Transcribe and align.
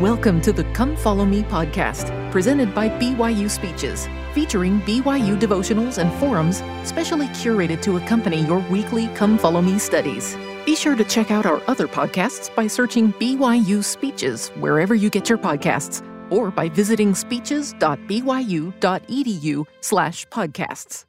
Welcome 0.00 0.40
to 0.42 0.52
the 0.54 0.64
Come 0.72 0.96
Follow 0.96 1.26
Me 1.26 1.42
podcast, 1.42 2.32
presented 2.32 2.74
by 2.74 2.88
BYU 2.88 3.50
Speeches, 3.50 4.08
featuring 4.32 4.80
BYU 4.80 5.38
devotionals 5.38 5.98
and 5.98 6.10
forums 6.18 6.62
specially 6.88 7.26
curated 7.26 7.82
to 7.82 7.98
accompany 7.98 8.40
your 8.46 8.60
weekly 8.70 9.08
Come 9.08 9.36
Follow 9.36 9.60
Me 9.60 9.78
studies. 9.78 10.38
Be 10.64 10.74
sure 10.74 10.96
to 10.96 11.04
check 11.04 11.30
out 11.30 11.44
our 11.44 11.60
other 11.66 11.86
podcasts 11.86 12.54
by 12.54 12.66
searching 12.66 13.12
BYU 13.12 13.84
Speeches 13.84 14.48
wherever 14.58 14.94
you 14.94 15.10
get 15.10 15.28
your 15.28 15.36
podcasts 15.36 16.02
or 16.32 16.50
by 16.50 16.70
visiting 16.70 17.14
speeches.byu.edu 17.14 19.66
slash 19.82 20.26
podcasts. 20.28 21.04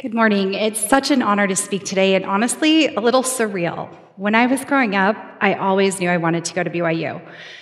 Good 0.00 0.14
morning. 0.14 0.54
It's 0.54 0.80
such 0.80 1.10
an 1.10 1.20
honor 1.20 1.46
to 1.46 1.56
speak 1.56 1.84
today 1.84 2.14
and 2.14 2.24
honestly 2.24 2.86
a 2.86 3.02
little 3.02 3.22
surreal. 3.22 3.94
When 4.16 4.34
I 4.34 4.46
was 4.46 4.64
growing 4.64 4.96
up, 4.96 5.14
I 5.42 5.54
always 5.54 6.00
knew 6.00 6.08
I 6.08 6.16
wanted 6.16 6.46
to 6.46 6.54
go 6.54 6.62
to 6.62 6.70
BYU. 6.70 7.20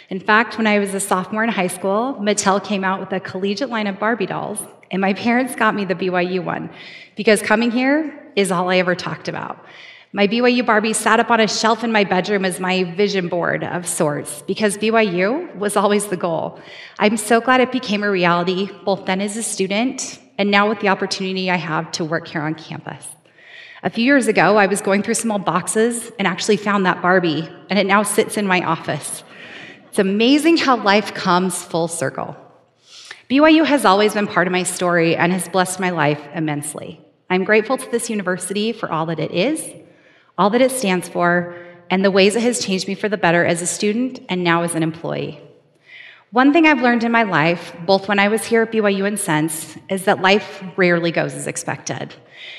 In 0.08 0.20
fact, 0.20 0.56
when 0.56 0.68
I 0.68 0.78
was 0.78 0.94
a 0.94 1.00
sophomore 1.00 1.42
in 1.42 1.50
high 1.50 1.66
school, 1.66 2.14
Mattel 2.20 2.62
came 2.62 2.84
out 2.84 3.00
with 3.00 3.12
a 3.12 3.18
collegiate 3.18 3.70
line 3.70 3.88
of 3.88 3.98
Barbie 3.98 4.26
dolls, 4.26 4.62
and 4.92 5.00
my 5.00 5.14
parents 5.14 5.56
got 5.56 5.74
me 5.74 5.84
the 5.84 5.96
BYU 5.96 6.44
one 6.44 6.70
because 7.16 7.42
coming 7.42 7.72
here 7.72 8.32
is 8.36 8.52
all 8.52 8.70
I 8.70 8.76
ever 8.76 8.94
talked 8.94 9.26
about. 9.26 9.66
My 10.12 10.28
BYU 10.28 10.64
Barbie 10.64 10.92
sat 10.92 11.18
up 11.18 11.28
on 11.32 11.40
a 11.40 11.48
shelf 11.48 11.82
in 11.82 11.90
my 11.90 12.04
bedroom 12.04 12.44
as 12.44 12.60
my 12.60 12.84
vision 12.84 13.26
board 13.26 13.64
of 13.64 13.84
sorts 13.84 14.42
because 14.42 14.78
BYU 14.78 15.52
was 15.56 15.76
always 15.76 16.06
the 16.06 16.16
goal. 16.16 16.60
I'm 17.00 17.16
so 17.16 17.40
glad 17.40 17.62
it 17.62 17.72
became 17.72 18.04
a 18.04 18.10
reality, 18.10 18.70
both 18.84 19.06
then 19.06 19.20
as 19.20 19.36
a 19.36 19.42
student 19.42 20.20
and 20.38 20.52
now 20.52 20.68
with 20.68 20.78
the 20.78 20.88
opportunity 20.88 21.50
I 21.50 21.56
have 21.56 21.90
to 21.92 22.04
work 22.04 22.28
here 22.28 22.42
on 22.42 22.54
campus. 22.54 23.08
A 23.84 23.90
few 23.90 24.02
years 24.02 24.28
ago, 24.28 24.56
I 24.56 24.64
was 24.64 24.80
going 24.80 25.02
through 25.02 25.12
some 25.12 25.30
old 25.30 25.44
boxes 25.44 26.10
and 26.18 26.26
actually 26.26 26.56
found 26.56 26.86
that 26.86 27.02
Barbie, 27.02 27.46
and 27.68 27.78
it 27.78 27.84
now 27.84 28.02
sits 28.02 28.38
in 28.38 28.46
my 28.46 28.62
office. 28.62 29.22
It's 29.88 29.98
amazing 29.98 30.56
how 30.56 30.82
life 30.82 31.12
comes 31.12 31.62
full 31.62 31.86
circle. 31.86 32.34
BYU 33.28 33.66
has 33.66 33.84
always 33.84 34.14
been 34.14 34.26
part 34.26 34.46
of 34.46 34.52
my 34.52 34.62
story 34.62 35.16
and 35.16 35.30
has 35.34 35.50
blessed 35.50 35.80
my 35.80 35.90
life 35.90 36.22
immensely. 36.34 36.98
I'm 37.28 37.44
grateful 37.44 37.76
to 37.76 37.90
this 37.90 38.08
university 38.08 38.72
for 38.72 38.90
all 38.90 39.04
that 39.06 39.20
it 39.20 39.32
is, 39.32 39.62
all 40.38 40.48
that 40.48 40.62
it 40.62 40.70
stands 40.70 41.06
for, 41.06 41.54
and 41.90 42.02
the 42.02 42.10
ways 42.10 42.36
it 42.36 42.42
has 42.42 42.64
changed 42.64 42.88
me 42.88 42.94
for 42.94 43.10
the 43.10 43.18
better 43.18 43.44
as 43.44 43.60
a 43.60 43.66
student 43.66 44.18
and 44.30 44.42
now 44.42 44.62
as 44.62 44.74
an 44.74 44.82
employee. 44.82 45.42
One 46.34 46.52
thing 46.52 46.66
I've 46.66 46.82
learned 46.82 47.04
in 47.04 47.12
my 47.12 47.22
life, 47.22 47.76
both 47.86 48.08
when 48.08 48.18
I 48.18 48.26
was 48.26 48.44
here 48.44 48.62
at 48.62 48.72
BYU 48.72 49.06
and 49.06 49.20
since, 49.20 49.76
is 49.88 50.06
that 50.06 50.20
life 50.20 50.64
rarely 50.76 51.12
goes 51.12 51.32
as 51.32 51.46
expected. 51.46 52.12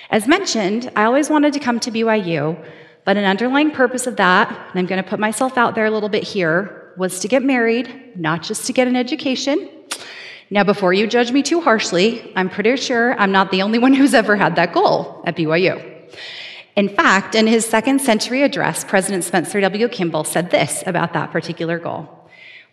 As 0.09 0.29
mentioned, 0.29 0.89
I 0.95 1.03
always 1.03 1.29
wanted 1.29 1.51
to 1.51 1.59
come 1.59 1.81
to 1.81 1.91
BYU, 1.91 2.57
but 3.03 3.17
an 3.17 3.25
underlying 3.25 3.71
purpose 3.71 4.07
of 4.07 4.15
that, 4.15 4.47
and 4.47 4.79
I'm 4.79 4.85
going 4.85 5.03
to 5.03 5.09
put 5.09 5.19
myself 5.19 5.57
out 5.57 5.75
there 5.75 5.83
a 5.83 5.91
little 5.91 6.07
bit 6.07 6.23
here, 6.23 6.93
was 6.95 7.19
to 7.19 7.27
get 7.27 7.43
married, 7.43 8.13
not 8.15 8.43
just 8.43 8.65
to 8.67 8.71
get 8.71 8.87
an 8.87 8.95
education. 8.95 9.69
Now, 10.49 10.63
before 10.63 10.93
you 10.93 11.05
judge 11.05 11.33
me 11.33 11.43
too 11.43 11.59
harshly, 11.59 12.31
I'm 12.33 12.49
pretty 12.49 12.77
sure 12.77 13.19
I'm 13.19 13.33
not 13.33 13.51
the 13.51 13.61
only 13.61 13.79
one 13.85 13.93
who's 13.93 14.13
ever 14.13 14.37
had 14.37 14.55
that 14.55 14.71
goal 14.71 15.21
at 15.27 15.35
BYU. 15.35 15.83
In 16.77 16.87
fact, 16.87 17.35
in 17.35 17.45
his 17.45 17.65
second 17.65 17.99
century 17.99 18.41
address, 18.41 18.85
President 18.85 19.25
Spencer 19.25 19.59
W. 19.59 19.89
Kimball 19.89 20.23
said 20.23 20.49
this 20.49 20.81
about 20.87 21.11
that 21.11 21.31
particular 21.33 21.77
goal. 21.77 22.24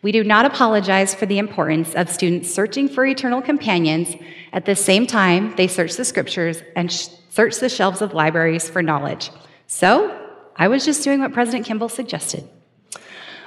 We 0.03 0.11
do 0.11 0.25
not 0.25 0.45
apologize 0.45 1.15
for 1.15 1.27
the 1.27 1.39
importance 1.39 1.95
of 1.95 2.11
students 2.11 2.53
searching 2.53 2.89
for 2.89 3.07
eternal 3.07 3.41
companions. 3.41 4.17
At 4.53 4.65
the 4.65 4.75
same 4.75 5.07
time, 5.07 5.55
they 5.57 5.69
search 5.69 5.95
the 5.95 6.05
scriptures 6.05 6.61
and 6.75 6.91
sh- 6.91 7.07
search 7.31 7.61
the 7.61 7.69
shelves 7.69 8.03
of 8.03 8.13
libraries 8.13 8.69
for 8.69 8.83
knowledge. 8.83 9.31
So, 9.69 10.19
I 10.57 10.67
was 10.67 10.85
just 10.85 11.05
doing 11.05 11.21
what 11.21 11.33
President 11.33 11.65
Kimball 11.67 11.89
suggested. 11.89 12.49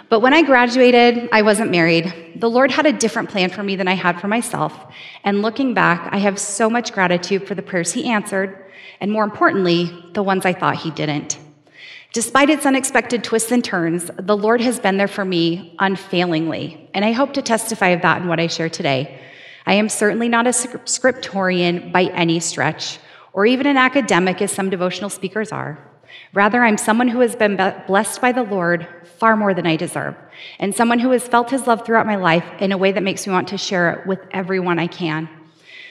But 0.08 0.22
when 0.22 0.34
I 0.34 0.44
graduated, 0.44 1.30
I 1.34 1.42
wasn't 1.42 1.72
married. 1.72 2.14
The 2.38 2.50
Lord 2.50 2.72
had 2.72 2.86
a 2.86 2.94
different 2.94 3.30
plan 3.30 3.50
for 3.50 3.62
me 3.62 3.76
than 3.76 3.88
I 3.88 3.96
had 3.96 4.22
for 4.22 4.28
myself. 4.28 4.74
And 5.24 5.42
looking 5.42 5.74
back, 5.74 6.08
I 6.14 6.20
have 6.20 6.40
so 6.40 6.70
much 6.70 6.94
gratitude 6.94 7.48
for 7.48 7.56
the 7.56 7.62
prayers 7.62 7.92
He 7.92 8.10
answered, 8.10 8.66
and 9.02 9.12
more 9.12 9.26
importantly, 9.26 9.92
the 10.14 10.24
ones 10.24 10.46
I 10.46 10.54
thought 10.54 10.78
He 10.78 10.92
didn't. 10.92 11.38
Despite 12.16 12.50
its 12.50 12.66
unexpected 12.66 13.26
twists 13.26 13.52
and 13.52 13.62
turns, 13.62 14.10
the 14.18 14.38
Lord 14.38 14.62
has 14.62 14.80
been 14.80 14.96
there 14.96 15.06
for 15.06 15.26
me 15.26 15.76
unfailingly, 15.80 16.90
and 16.94 17.04
I 17.04 17.12
hope 17.12 17.34
to 17.34 17.42
testify 17.42 17.90
of 17.90 18.04
that 18.04 18.22
in 18.22 18.30
what 18.30 18.40
I 18.40 18.48
share 18.48 18.70
today. 18.70 19.20
I 19.66 19.74
am 19.74 19.90
certainly 19.90 20.30
not 20.30 20.48
a 20.48 20.52
scriptorian 20.52 21.92
by 21.92 22.04
any 22.04 22.40
stretch, 22.40 23.00
or 23.34 23.46
even 23.46 23.68
an 23.68 23.76
academic 23.76 24.42
as 24.42 24.54
some 24.54 24.70
devotional 24.70 25.10
speakers 25.10 25.52
are. 25.52 25.78
Rather, 26.34 26.64
I'm 26.64 26.78
someone 26.78 27.10
who 27.10 27.20
has 27.20 27.36
been 27.36 27.58
blessed 27.86 28.22
by 28.22 28.32
the 28.32 28.44
Lord 28.44 28.88
far 29.18 29.36
more 29.36 29.54
than 29.54 29.68
I 29.68 29.76
deserve, 29.76 30.16
and 30.58 30.74
someone 30.74 31.00
who 31.00 31.12
has 31.12 31.28
felt 31.28 31.50
his 31.50 31.68
love 31.68 31.86
throughout 31.86 32.06
my 32.06 32.16
life 32.16 32.46
in 32.62 32.72
a 32.72 32.78
way 32.78 32.94
that 32.94 33.04
makes 33.04 33.28
me 33.28 33.34
want 33.34 33.50
to 33.50 33.58
share 33.58 33.92
it 33.92 34.08
with 34.08 34.20
everyone 34.32 34.80
I 34.80 34.88
can. 34.88 35.28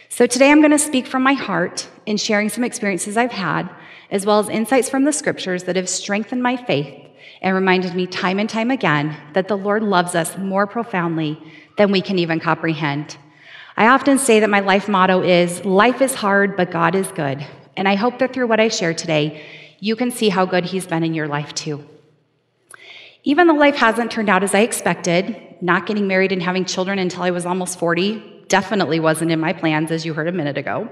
So 0.08 0.26
today 0.26 0.50
I'm 0.50 0.62
going 0.62 0.70
to 0.70 0.78
speak 0.78 1.06
from 1.06 1.22
my 1.22 1.34
heart 1.34 1.86
in 2.06 2.16
sharing 2.16 2.48
some 2.48 2.64
experiences 2.64 3.18
I've 3.18 3.30
had 3.30 3.68
as 4.14 4.24
well 4.24 4.38
as 4.38 4.48
insights 4.48 4.88
from 4.88 5.02
the 5.02 5.12
scriptures 5.12 5.64
that 5.64 5.74
have 5.74 5.88
strengthened 5.88 6.40
my 6.40 6.56
faith 6.56 7.10
and 7.42 7.52
reminded 7.52 7.94
me 7.96 8.06
time 8.06 8.38
and 8.38 8.48
time 8.48 8.70
again 8.70 9.14
that 9.32 9.48
the 9.48 9.56
Lord 9.56 9.82
loves 9.82 10.14
us 10.14 10.38
more 10.38 10.68
profoundly 10.68 11.36
than 11.76 11.90
we 11.90 12.00
can 12.00 12.20
even 12.20 12.38
comprehend. 12.38 13.16
I 13.76 13.88
often 13.88 14.18
say 14.18 14.38
that 14.38 14.48
my 14.48 14.60
life 14.60 14.88
motto 14.88 15.22
is 15.22 15.64
life 15.64 16.00
is 16.00 16.14
hard, 16.14 16.56
but 16.56 16.70
God 16.70 16.94
is 16.94 17.08
good. 17.08 17.44
And 17.76 17.88
I 17.88 17.96
hope 17.96 18.20
that 18.20 18.32
through 18.32 18.46
what 18.46 18.60
I 18.60 18.68
share 18.68 18.94
today, 18.94 19.44
you 19.80 19.96
can 19.96 20.12
see 20.12 20.28
how 20.28 20.46
good 20.46 20.64
He's 20.64 20.86
been 20.86 21.02
in 21.02 21.12
your 21.12 21.26
life 21.26 21.52
too. 21.52 21.84
Even 23.24 23.48
though 23.48 23.54
life 23.54 23.74
hasn't 23.74 24.12
turned 24.12 24.30
out 24.30 24.44
as 24.44 24.54
I 24.54 24.60
expected, 24.60 25.56
not 25.60 25.86
getting 25.86 26.06
married 26.06 26.30
and 26.30 26.40
having 26.40 26.66
children 26.66 27.00
until 27.00 27.24
I 27.24 27.32
was 27.32 27.46
almost 27.46 27.80
40 27.80 28.33
definitely 28.48 29.00
wasn't 29.00 29.30
in 29.30 29.40
my 29.40 29.52
plans, 29.52 29.90
as 29.90 30.04
you 30.04 30.14
heard 30.14 30.28
a 30.28 30.32
minute 30.32 30.58
ago. 30.58 30.88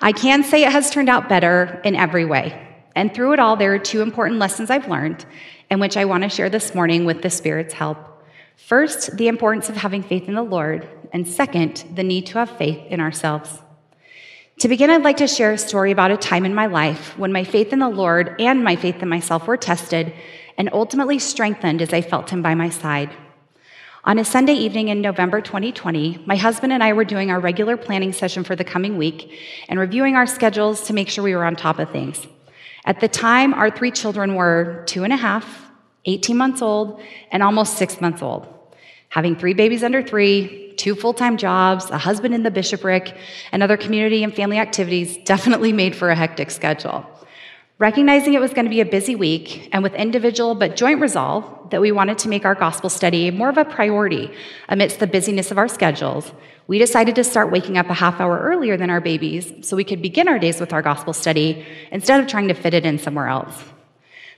I 0.00 0.12
can 0.12 0.42
say 0.42 0.64
it 0.64 0.72
has 0.72 0.90
turned 0.90 1.08
out 1.08 1.28
better 1.28 1.80
in 1.84 1.94
every 1.94 2.24
way. 2.24 2.66
And 2.94 3.14
through 3.14 3.34
it 3.34 3.38
all, 3.38 3.56
there 3.56 3.72
are 3.74 3.78
two 3.78 4.02
important 4.02 4.38
lessons 4.38 4.70
I've 4.70 4.88
learned, 4.88 5.24
and 5.70 5.80
which 5.80 5.96
I 5.96 6.04
want 6.04 6.24
to 6.24 6.28
share 6.28 6.50
this 6.50 6.74
morning 6.74 7.04
with 7.04 7.22
the 7.22 7.30
Spirit's 7.30 7.74
help. 7.74 7.98
First, 8.56 9.16
the 9.16 9.28
importance 9.28 9.68
of 9.68 9.76
having 9.76 10.02
faith 10.02 10.28
in 10.28 10.34
the 10.34 10.42
Lord, 10.42 10.88
and 11.12 11.26
second, 11.26 11.84
the 11.94 12.02
need 12.02 12.26
to 12.26 12.38
have 12.38 12.50
faith 12.50 12.84
in 12.88 13.00
ourselves. 13.00 13.62
To 14.60 14.68
begin, 14.68 14.90
I'd 14.90 15.04
like 15.04 15.18
to 15.18 15.28
share 15.28 15.52
a 15.52 15.58
story 15.58 15.92
about 15.92 16.10
a 16.10 16.16
time 16.16 16.44
in 16.44 16.52
my 16.52 16.66
life 16.66 17.16
when 17.16 17.32
my 17.32 17.44
faith 17.44 17.72
in 17.72 17.78
the 17.78 17.88
Lord 17.88 18.34
and 18.40 18.64
my 18.64 18.74
faith 18.74 19.00
in 19.00 19.08
myself 19.08 19.46
were 19.46 19.56
tested 19.56 20.12
and 20.56 20.68
ultimately 20.72 21.20
strengthened 21.20 21.80
as 21.80 21.92
I 21.92 22.00
felt 22.00 22.30
Him 22.30 22.42
by 22.42 22.56
my 22.56 22.68
side. 22.68 23.10
On 24.08 24.18
a 24.18 24.24
Sunday 24.24 24.54
evening 24.54 24.88
in 24.88 25.02
November 25.02 25.42
2020, 25.42 26.22
my 26.24 26.34
husband 26.34 26.72
and 26.72 26.82
I 26.82 26.94
were 26.94 27.04
doing 27.04 27.30
our 27.30 27.38
regular 27.38 27.76
planning 27.76 28.14
session 28.14 28.42
for 28.42 28.56
the 28.56 28.64
coming 28.64 28.96
week 28.96 29.38
and 29.68 29.78
reviewing 29.78 30.14
our 30.16 30.26
schedules 30.26 30.86
to 30.86 30.94
make 30.94 31.10
sure 31.10 31.22
we 31.22 31.36
were 31.36 31.44
on 31.44 31.56
top 31.56 31.78
of 31.78 31.90
things. 31.90 32.26
At 32.86 33.00
the 33.00 33.08
time, 33.08 33.52
our 33.52 33.70
three 33.70 33.90
children 33.90 34.34
were 34.34 34.82
two 34.86 35.04
and 35.04 35.12
a 35.12 35.16
half, 35.16 35.70
18 36.06 36.38
months 36.38 36.62
old, 36.62 37.02
and 37.30 37.42
almost 37.42 37.76
six 37.76 38.00
months 38.00 38.22
old. 38.22 38.46
Having 39.10 39.36
three 39.36 39.52
babies 39.52 39.82
under 39.82 40.02
three, 40.02 40.72
two 40.78 40.94
full 40.94 41.12
time 41.12 41.36
jobs, 41.36 41.90
a 41.90 41.98
husband 41.98 42.34
in 42.34 42.44
the 42.44 42.50
bishopric, 42.50 43.14
and 43.52 43.62
other 43.62 43.76
community 43.76 44.24
and 44.24 44.34
family 44.34 44.56
activities 44.56 45.18
definitely 45.26 45.74
made 45.74 45.94
for 45.94 46.08
a 46.08 46.14
hectic 46.14 46.50
schedule. 46.50 47.04
Recognizing 47.80 48.34
it 48.34 48.40
was 48.40 48.54
going 48.54 48.64
to 48.64 48.70
be 48.70 48.80
a 48.80 48.84
busy 48.84 49.14
week, 49.14 49.68
and 49.70 49.84
with 49.84 49.94
individual 49.94 50.56
but 50.56 50.74
joint 50.74 51.00
resolve 51.00 51.70
that 51.70 51.80
we 51.80 51.92
wanted 51.92 52.18
to 52.18 52.28
make 52.28 52.44
our 52.44 52.56
gospel 52.56 52.90
study 52.90 53.30
more 53.30 53.50
of 53.50 53.56
a 53.56 53.64
priority 53.64 54.32
amidst 54.68 54.98
the 54.98 55.06
busyness 55.06 55.52
of 55.52 55.58
our 55.58 55.68
schedules, 55.68 56.32
we 56.66 56.80
decided 56.80 57.14
to 57.14 57.22
start 57.22 57.52
waking 57.52 57.78
up 57.78 57.88
a 57.88 57.94
half 57.94 58.20
hour 58.20 58.40
earlier 58.40 58.76
than 58.76 58.90
our 58.90 59.00
babies 59.00 59.52
so 59.60 59.76
we 59.76 59.84
could 59.84 60.02
begin 60.02 60.26
our 60.26 60.40
days 60.40 60.58
with 60.58 60.72
our 60.72 60.82
gospel 60.82 61.12
study 61.12 61.64
instead 61.92 62.18
of 62.18 62.26
trying 62.26 62.48
to 62.48 62.54
fit 62.54 62.74
it 62.74 62.84
in 62.84 62.98
somewhere 62.98 63.28
else. 63.28 63.62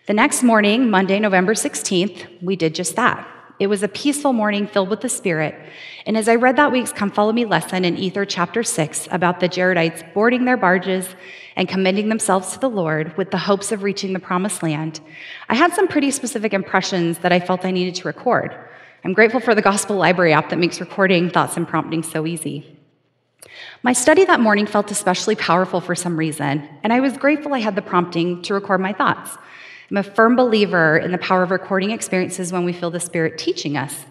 The 0.06 0.12
next 0.12 0.42
morning, 0.42 0.90
Monday, 0.90 1.18
November 1.18 1.54
16th, 1.54 2.42
we 2.42 2.56
did 2.56 2.74
just 2.74 2.94
that. 2.96 3.26
It 3.58 3.68
was 3.68 3.82
a 3.82 3.88
peaceful 3.88 4.34
morning 4.34 4.66
filled 4.66 4.90
with 4.90 5.00
the 5.00 5.08
Spirit. 5.08 5.54
And 6.06 6.16
as 6.16 6.28
I 6.28 6.34
read 6.34 6.56
that 6.56 6.72
week's 6.72 6.92
Come 6.92 7.10
Follow 7.10 7.32
Me 7.32 7.44
lesson 7.44 7.84
in 7.86 7.96
Ether 7.96 8.24
chapter 8.24 8.62
6 8.62 9.08
about 9.10 9.40
the 9.40 9.48
Jaredites 9.48 10.14
boarding 10.14 10.44
their 10.44 10.56
barges 10.56 11.06
and 11.60 11.68
commending 11.68 12.08
themselves 12.08 12.54
to 12.54 12.58
the 12.58 12.70
Lord 12.70 13.14
with 13.18 13.30
the 13.30 13.36
hopes 13.36 13.70
of 13.70 13.82
reaching 13.82 14.14
the 14.14 14.18
promised 14.18 14.62
land, 14.62 14.98
I 15.50 15.54
had 15.54 15.74
some 15.74 15.88
pretty 15.88 16.10
specific 16.10 16.54
impressions 16.54 17.18
that 17.18 17.32
I 17.32 17.38
felt 17.38 17.66
I 17.66 17.70
needed 17.70 17.96
to 17.96 18.08
record. 18.08 18.56
I'm 19.04 19.12
grateful 19.12 19.40
for 19.40 19.54
the 19.54 19.60
Gospel 19.60 19.96
Library 19.96 20.32
app 20.32 20.48
that 20.48 20.58
makes 20.58 20.80
recording 20.80 21.28
thoughts 21.28 21.58
and 21.58 21.68
prompting 21.68 22.02
so 22.02 22.26
easy. 22.26 22.78
My 23.82 23.92
study 23.92 24.24
that 24.24 24.40
morning 24.40 24.64
felt 24.64 24.90
especially 24.90 25.36
powerful 25.36 25.82
for 25.82 25.94
some 25.94 26.18
reason, 26.18 26.66
and 26.82 26.94
I 26.94 27.00
was 27.00 27.18
grateful 27.18 27.52
I 27.52 27.58
had 27.58 27.76
the 27.76 27.82
prompting 27.82 28.40
to 28.44 28.54
record 28.54 28.80
my 28.80 28.94
thoughts. 28.94 29.36
I'm 29.90 29.98
a 29.98 30.02
firm 30.02 30.36
believer 30.36 30.96
in 30.96 31.12
the 31.12 31.18
power 31.18 31.42
of 31.42 31.50
recording 31.50 31.90
experiences 31.90 32.54
when 32.54 32.64
we 32.64 32.72
feel 32.72 32.90
the 32.90 33.00
Spirit 33.00 33.36
teaching 33.36 33.76
us. 33.76 34.06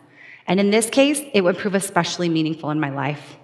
And 0.45 0.59
in 0.59 0.69
this 0.69 0.87
case, 0.91 1.19
it 1.33 1.41
would 1.41 1.57
prove 1.57 1.73
especially 1.73 2.29
meaningful 2.29 2.69
in 2.69 2.79
my 2.79 2.91
life. 2.91 3.38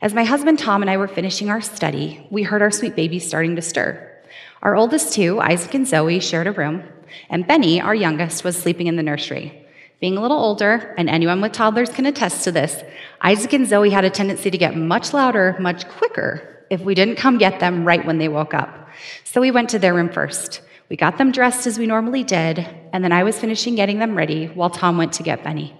As 0.00 0.14
my 0.14 0.22
husband 0.22 0.60
Tom 0.60 0.80
and 0.80 0.88
I 0.88 0.96
were 0.96 1.08
finishing 1.08 1.50
our 1.50 1.60
study, 1.60 2.24
we 2.30 2.44
heard 2.44 2.62
our 2.62 2.70
sweet 2.70 2.94
baby 2.94 3.18
starting 3.18 3.56
to 3.56 3.62
stir. 3.62 4.16
Our 4.62 4.76
oldest 4.76 5.12
two, 5.12 5.40
Isaac 5.40 5.74
and 5.74 5.88
Zoe, 5.88 6.20
shared 6.20 6.46
a 6.46 6.52
room, 6.52 6.84
and 7.28 7.48
Benny, 7.48 7.80
our 7.80 7.96
youngest, 7.96 8.44
was 8.44 8.56
sleeping 8.56 8.86
in 8.86 8.94
the 8.94 9.02
nursery. 9.02 9.66
Being 10.00 10.16
a 10.16 10.22
little 10.22 10.38
older, 10.38 10.94
and 10.96 11.10
anyone 11.10 11.40
with 11.40 11.50
toddlers 11.50 11.90
can 11.90 12.06
attest 12.06 12.44
to 12.44 12.52
this, 12.52 12.80
Isaac 13.22 13.52
and 13.54 13.66
Zoe 13.66 13.90
had 13.90 14.04
a 14.04 14.10
tendency 14.10 14.52
to 14.52 14.58
get 14.58 14.76
much 14.76 15.12
louder, 15.12 15.56
much 15.58 15.88
quicker, 15.88 16.64
if 16.70 16.80
we 16.80 16.94
didn't 16.94 17.16
come 17.16 17.36
get 17.36 17.58
them 17.58 17.84
right 17.84 18.06
when 18.06 18.18
they 18.18 18.28
woke 18.28 18.54
up. 18.54 18.90
So 19.24 19.40
we 19.40 19.50
went 19.50 19.70
to 19.70 19.80
their 19.80 19.94
room 19.94 20.10
first. 20.10 20.60
We 20.88 20.96
got 20.96 21.18
them 21.18 21.32
dressed 21.32 21.66
as 21.66 21.76
we 21.76 21.86
normally 21.86 22.22
did, 22.22 22.60
and 22.92 23.02
then 23.02 23.10
I 23.10 23.24
was 23.24 23.40
finishing 23.40 23.74
getting 23.74 23.98
them 23.98 24.14
ready 24.14 24.46
while 24.46 24.70
Tom 24.70 24.96
went 24.96 25.14
to 25.14 25.24
get 25.24 25.42
Benny. 25.42 25.74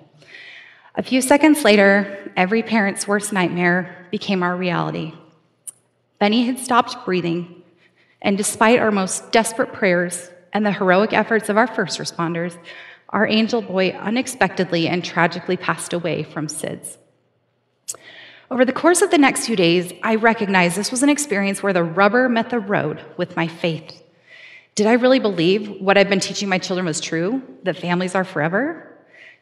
A 0.97 1.03
few 1.05 1.23
seconds 1.23 1.63
later, 1.63 2.33
every 2.37 2.65
parent's 2.65 3.07
worst 3.07 3.33
nightmare 3.33 3.98
became 4.11 4.43
our 4.43 4.57
reality. 4.57 5.13
Benny 6.19 6.45
had 6.47 6.59
stopped 6.59 7.05
breathing, 7.05 7.63
and 8.21 8.37
despite 8.37 8.81
our 8.81 8.91
most 8.91 9.31
desperate 9.31 9.73
prayers 9.73 10.31
and 10.53 10.67
the 10.67 10.73
heroic 10.73 11.13
efforts 11.13 11.49
of 11.49 11.57
our 11.57 11.67
first 11.67 11.99
responders, 11.99 12.57
our 13.11 13.27
angel 13.27 13.63
boy 13.63 13.91
unexpectedly 13.91 14.89
and 14.89 15.05
tragically 15.05 15.57
passed 15.57 15.93
away 15.93 16.25
from 16.25 16.47
SIDS. 16.47 16.97
Over 18.51 18.65
the 18.65 18.73
course 18.73 19.03
of 19.03 19.11
the 19.11 19.19
next 19.19 19.47
few 19.47 19.57
days, 19.57 19.93
I 20.03 20.15
recognized 20.15 20.77
this 20.77 20.91
was 20.91 21.03
an 21.03 21.09
experience 21.09 21.63
where 21.63 21.73
the 21.73 21.85
rubber 21.85 22.29
met 22.29 22.51
the 22.51 22.59
road 22.59 23.03
with 23.17 23.37
my 23.37 23.47
faith. 23.47 24.03
Did 24.75 24.87
I 24.87 24.95
really 24.95 25.19
believe 25.19 25.81
what 25.81 25.99
I've 25.99 26.09
been 26.09 26.21
teaching 26.21 26.49
my 26.49 26.59
children 26.59 26.87
was 26.87 27.01
true, 27.01 27.43
that 27.65 27.77
families 27.77 28.15
are 28.15 28.25
forever? 28.25 28.85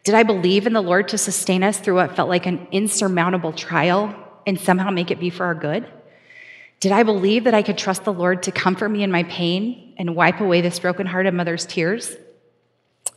Did 0.02 0.14
I 0.14 0.22
believe 0.22 0.66
in 0.66 0.72
the 0.72 0.82
Lord 0.82 1.08
to 1.08 1.18
sustain 1.18 1.62
us 1.62 1.78
through 1.78 1.96
what 1.96 2.16
felt 2.16 2.28
like 2.28 2.46
an 2.46 2.66
insurmountable 2.72 3.52
trial 3.52 4.14
and 4.46 4.58
somehow 4.58 4.90
make 4.90 5.10
it 5.10 5.20
be 5.20 5.30
for 5.30 5.44
our 5.44 5.54
good? 5.54 5.86
Did 6.80 6.92
I 6.92 7.02
believe 7.02 7.44
that 7.44 7.54
I 7.54 7.62
could 7.62 7.78
trust 7.78 8.04
the 8.04 8.12
Lord 8.12 8.42
to 8.44 8.52
comfort 8.52 8.90
me 8.90 9.02
in 9.02 9.10
my 9.10 9.24
pain 9.24 9.94
and 9.98 10.14
wipe 10.14 10.40
away 10.40 10.60
this 10.60 10.78
brokenhearted 10.78 11.34
mother's 11.34 11.66
tears? 11.66 12.14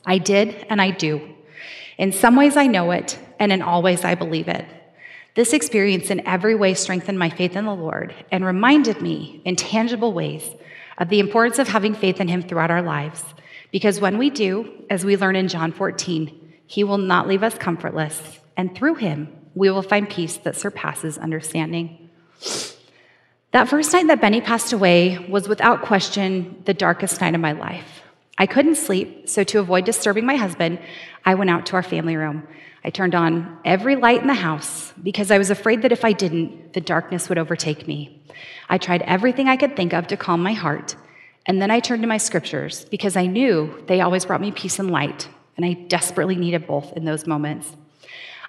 I 0.05 0.17
did, 0.17 0.65
and 0.69 0.81
I 0.81 0.91
do. 0.91 1.35
In 1.97 2.13
some 2.13 2.35
ways, 2.35 2.55
I 2.55 2.67
know 2.67 2.91
it, 2.91 3.19
and 3.37 3.51
in 3.51 3.61
all 3.61 3.81
ways, 3.81 4.05
I 4.05 4.15
believe 4.15 4.47
it. 4.47 4.65
This 5.35 5.53
experience 5.53 6.09
in 6.09 6.25
every 6.25 6.55
way 6.55 6.73
strengthened 6.73 7.19
my 7.19 7.29
faith 7.29 7.55
in 7.55 7.65
the 7.65 7.75
Lord 7.75 8.13
and 8.31 8.43
reminded 8.43 9.01
me 9.01 9.41
in 9.45 9.55
tangible 9.55 10.13
ways 10.13 10.49
of 10.97 11.09
the 11.09 11.19
importance 11.19 11.59
of 11.59 11.67
having 11.67 11.93
faith 11.93 12.19
in 12.19 12.27
Him 12.27 12.41
throughout 12.41 12.71
our 12.71 12.81
lives. 12.81 13.23
Because 13.71 14.01
when 14.01 14.17
we 14.17 14.29
do, 14.29 14.85
as 14.89 15.05
we 15.05 15.17
learn 15.17 15.35
in 15.35 15.47
John 15.47 15.71
14, 15.71 16.53
He 16.65 16.83
will 16.83 16.97
not 16.97 17.27
leave 17.27 17.43
us 17.43 17.57
comfortless, 17.57 18.39
and 18.57 18.73
through 18.73 18.95
Him, 18.95 19.33
we 19.56 19.69
will 19.69 19.81
find 19.81 20.10
peace 20.10 20.38
that 20.38 20.56
surpasses 20.56 21.18
understanding. 21.18 22.10
That 23.51 23.68
first 23.68 23.92
night 23.94 24.07
that 24.07 24.22
Benny 24.22 24.42
passed 24.42 24.74
away 24.74 25.25
was 25.30 25.48
without 25.48 25.81
question 25.81 26.62
the 26.66 26.74
darkest 26.74 27.19
night 27.19 27.34
of 27.34 27.42
my 27.42 27.54
life. 27.54 28.04
I 28.38 28.46
couldn't 28.46 28.75
sleep, 28.75 29.28
so 29.28 29.44
to 29.44 29.60
avoid 29.60 29.86
disturbing 29.86 30.25
my 30.25 30.36
husband, 30.36 30.80
I 31.25 31.36
went 31.36 31.50
out 31.50 31.66
to 31.68 31.75
our 31.75 31.84
family 31.84 32.16
room. 32.16 32.48
I 32.84 32.90
turned 32.90 33.16
on 33.16 33.57
every 33.66 33.96
light 33.96 34.22
in 34.22 34.28
the 34.28 34.34
house 34.34 34.94
because 35.04 35.31
I 35.31 35.38
was 35.38 35.50
afraid 35.50 35.81
that 35.81 35.92
if 35.92 36.06
I 36.06 36.13
didn't, 36.13 36.74
the 36.74 36.80
darkness 36.80 37.28
would 37.28 37.38
overtake 37.38 37.88
me. 37.88 38.24
I 38.69 38.78
tried 38.78 39.01
everything 39.01 39.50
I 39.50 39.57
could 39.57 39.75
think 39.75 39.94
of 39.94 40.07
to 40.07 40.18
calm 40.18 40.42
my 40.42 40.54
heart, 40.54 40.96
and 41.46 41.62
then 41.62 41.72
I 41.72 41.80
turned 41.80 42.04
to 42.04 42.07
my 42.07 42.18
scriptures 42.18 42.86
because 42.86 43.18
I 43.18 43.25
knew 43.25 43.84
they 43.88 44.00
always 44.00 44.25
brought 44.25 44.42
me 44.42 44.51
peace 44.51 44.80
and 44.80 44.92
light, 44.92 45.28
and 45.57 45.66
I 45.66 45.74
desperately 45.74 46.36
needed 46.36 46.68
both 46.68 46.94
in 46.96 47.04
those 47.04 47.28
moments. 47.28 47.75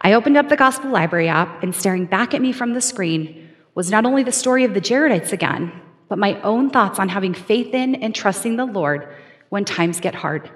I 0.00 0.14
opened 0.14 0.36
up 0.36 0.48
the 0.48 0.56
Gospel 0.56 0.90
Library 0.90 1.28
app, 1.28 1.62
and 1.62 1.74
staring 1.74 2.06
back 2.06 2.32
at 2.32 2.40
me 2.40 2.52
from 2.52 2.72
the 2.72 2.80
screen 2.80 3.50
was 3.74 3.90
not 3.90 4.06
only 4.06 4.22
the 4.22 4.32
story 4.32 4.64
of 4.64 4.72
the 4.72 4.80
Jaredites 4.80 5.32
again, 5.32 5.72
but 6.08 6.18
my 6.18 6.40
own 6.42 6.70
thoughts 6.70 6.98
on 6.98 7.08
having 7.08 7.34
faith 7.34 7.74
in 7.74 7.94
and 7.96 8.14
trusting 8.14 8.56
the 8.56 8.64
Lord 8.64 9.08
when 9.50 9.64
times 9.64 10.00
get 10.00 10.14
hard. 10.14 10.50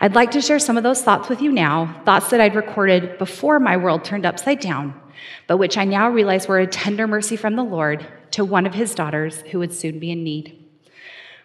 I'd 0.00 0.14
like 0.14 0.30
to 0.30 0.40
share 0.40 0.60
some 0.60 0.76
of 0.76 0.84
those 0.84 1.02
thoughts 1.02 1.28
with 1.28 1.42
you 1.42 1.50
now, 1.50 2.02
thoughts 2.04 2.30
that 2.30 2.40
I'd 2.40 2.54
recorded 2.54 3.18
before 3.18 3.58
my 3.58 3.76
world 3.76 4.04
turned 4.04 4.24
upside 4.24 4.60
down, 4.60 4.98
but 5.48 5.56
which 5.56 5.76
I 5.76 5.84
now 5.84 6.08
realize 6.08 6.46
were 6.46 6.60
a 6.60 6.66
tender 6.66 7.08
mercy 7.08 7.36
from 7.36 7.56
the 7.56 7.64
Lord 7.64 8.06
to 8.30 8.44
one 8.44 8.64
of 8.64 8.74
his 8.74 8.94
daughters 8.94 9.40
who 9.50 9.58
would 9.58 9.72
soon 9.72 9.98
be 9.98 10.12
in 10.12 10.22
need. 10.22 10.64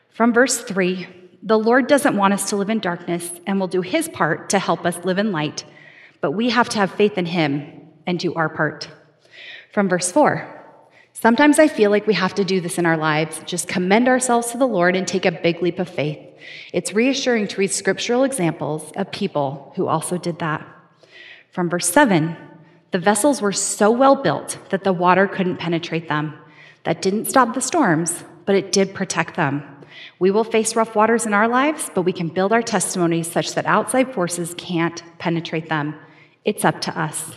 From 0.10 0.34
verse 0.34 0.60
3, 0.62 1.08
the 1.42 1.58
Lord 1.58 1.88
doesn't 1.88 2.16
want 2.16 2.36
us 2.36 2.50
to 2.50 2.56
live 2.56 2.70
in 2.70 2.80
darkness 2.80 3.32
and 3.48 3.60
will 3.60 3.68
do 3.68 3.82
his 3.82 4.08
part 4.08 4.52
to 4.52 4.60
help 4.60 4.86
us 4.86 5.04
live 5.04 5.18
in 5.18 5.32
light, 5.32 5.66
but 6.24 6.32
we 6.32 6.50
have 6.52 6.70
to 6.70 6.78
have 6.78 6.90
faith 6.90 7.18
in 7.18 7.26
him 7.26 7.70
and 8.08 8.18
do 8.18 8.34
our 8.36 8.48
part. 8.48 8.88
From 9.74 9.90
verse 9.90 10.10
4, 10.10 10.62
Sometimes 11.12 11.60
I 11.60 11.68
feel 11.68 11.92
like 11.92 12.08
we 12.08 12.14
have 12.14 12.34
to 12.36 12.46
do 12.46 12.62
this 12.62 12.78
in 12.78 12.86
our 12.86 12.96
lives, 12.96 13.42
just 13.46 13.68
commend 13.68 14.08
ourselves 14.08 14.52
to 14.52 14.58
the 14.58 14.66
Lord 14.66 14.96
and 14.96 15.06
take 15.06 15.26
a 15.26 15.34
big 15.34 15.62
leap 15.62 15.80
of 15.80 15.90
faith. 15.90 16.18
It's 16.72 16.94
reassuring 16.94 17.50
to 17.50 17.58
read 17.58 17.72
scriptural 17.72 18.24
examples 18.24 18.90
of 18.96 19.12
people 19.12 19.74
who 19.76 19.88
also 19.88 20.18
did 20.18 20.40
that. 20.40 20.66
From 21.52 21.70
verse 21.70 21.90
7, 21.90 22.38
the 22.92 23.00
vessels 23.00 23.42
were 23.42 23.52
so 23.52 23.92
well 23.92 24.16
built 24.16 24.58
that 24.70 24.86
the 24.86 24.94
water 24.94 25.28
couldn't 25.28 25.58
penetrate 25.58 26.08
them. 26.08 26.34
That 26.86 27.02
didn't 27.02 27.26
stop 27.26 27.54
the 27.54 27.60
storms, 27.60 28.24
but 28.46 28.56
it 28.56 28.72
did 28.72 28.94
protect 28.94 29.36
them. 29.36 29.62
We 30.20 30.32
will 30.32 30.46
face 30.46 30.78
rough 30.78 30.96
waters 30.96 31.26
in 31.26 31.34
our 31.34 31.50
lives, 31.50 31.92
but 31.94 32.04
we 32.04 32.14
can 32.14 32.30
build 32.30 32.54
our 32.54 32.62
testimonies 32.62 33.30
such 33.30 33.56
that 33.56 33.66
outside 33.66 34.14
forces 34.14 34.54
can't 34.58 35.04
penetrate 35.20 35.68
them. 35.68 35.96
It's 36.46 36.66
up 36.66 36.82
to 36.82 37.00
us. 37.00 37.34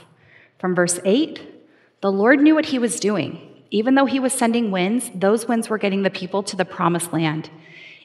From 0.58 0.74
verse 0.74 0.98
8, 1.04 1.40
the 2.00 2.12
Lord 2.12 2.40
knew 2.40 2.54
what 2.54 2.66
he 2.66 2.78
was 2.78 3.00
doing. 3.00 3.40
Even 3.70 3.94
though 3.94 4.06
he 4.06 4.20
was 4.20 4.32
sending 4.32 4.70
winds, 4.70 5.10
those 5.14 5.48
winds 5.48 5.68
were 5.68 5.78
getting 5.78 6.02
the 6.02 6.10
people 6.10 6.42
to 6.44 6.56
the 6.56 6.64
promised 6.64 7.12
land. 7.12 7.50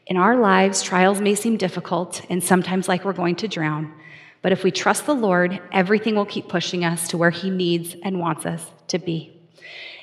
In 0.08 0.18
our 0.18 0.36
lives, 0.36 0.82
trials 0.82 1.22
may 1.22 1.36
seem 1.36 1.58
difficult 1.58 2.22
and 2.30 2.44
sometimes 2.44 2.88
like 2.88 3.06
we're 3.06 3.14
going 3.14 3.36
to 3.38 3.48
drown. 3.48 3.94
But 4.42 4.52
if 4.52 4.64
we 4.64 4.72
trust 4.72 5.06
the 5.06 5.14
Lord, 5.14 5.62
everything 5.72 6.16
will 6.16 6.26
keep 6.26 6.50
pushing 6.50 6.84
us 6.84 7.08
to 7.10 7.18
where 7.18 7.30
he 7.30 7.50
needs 7.50 7.96
and 8.04 8.20
wants 8.20 8.46
us 8.46 8.66
to 8.88 8.98
be. 8.98 9.40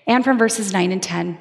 And 0.06 0.24
from 0.24 0.38
verses 0.38 0.72
9 0.72 0.92
and 0.92 1.02
10, 1.02 1.38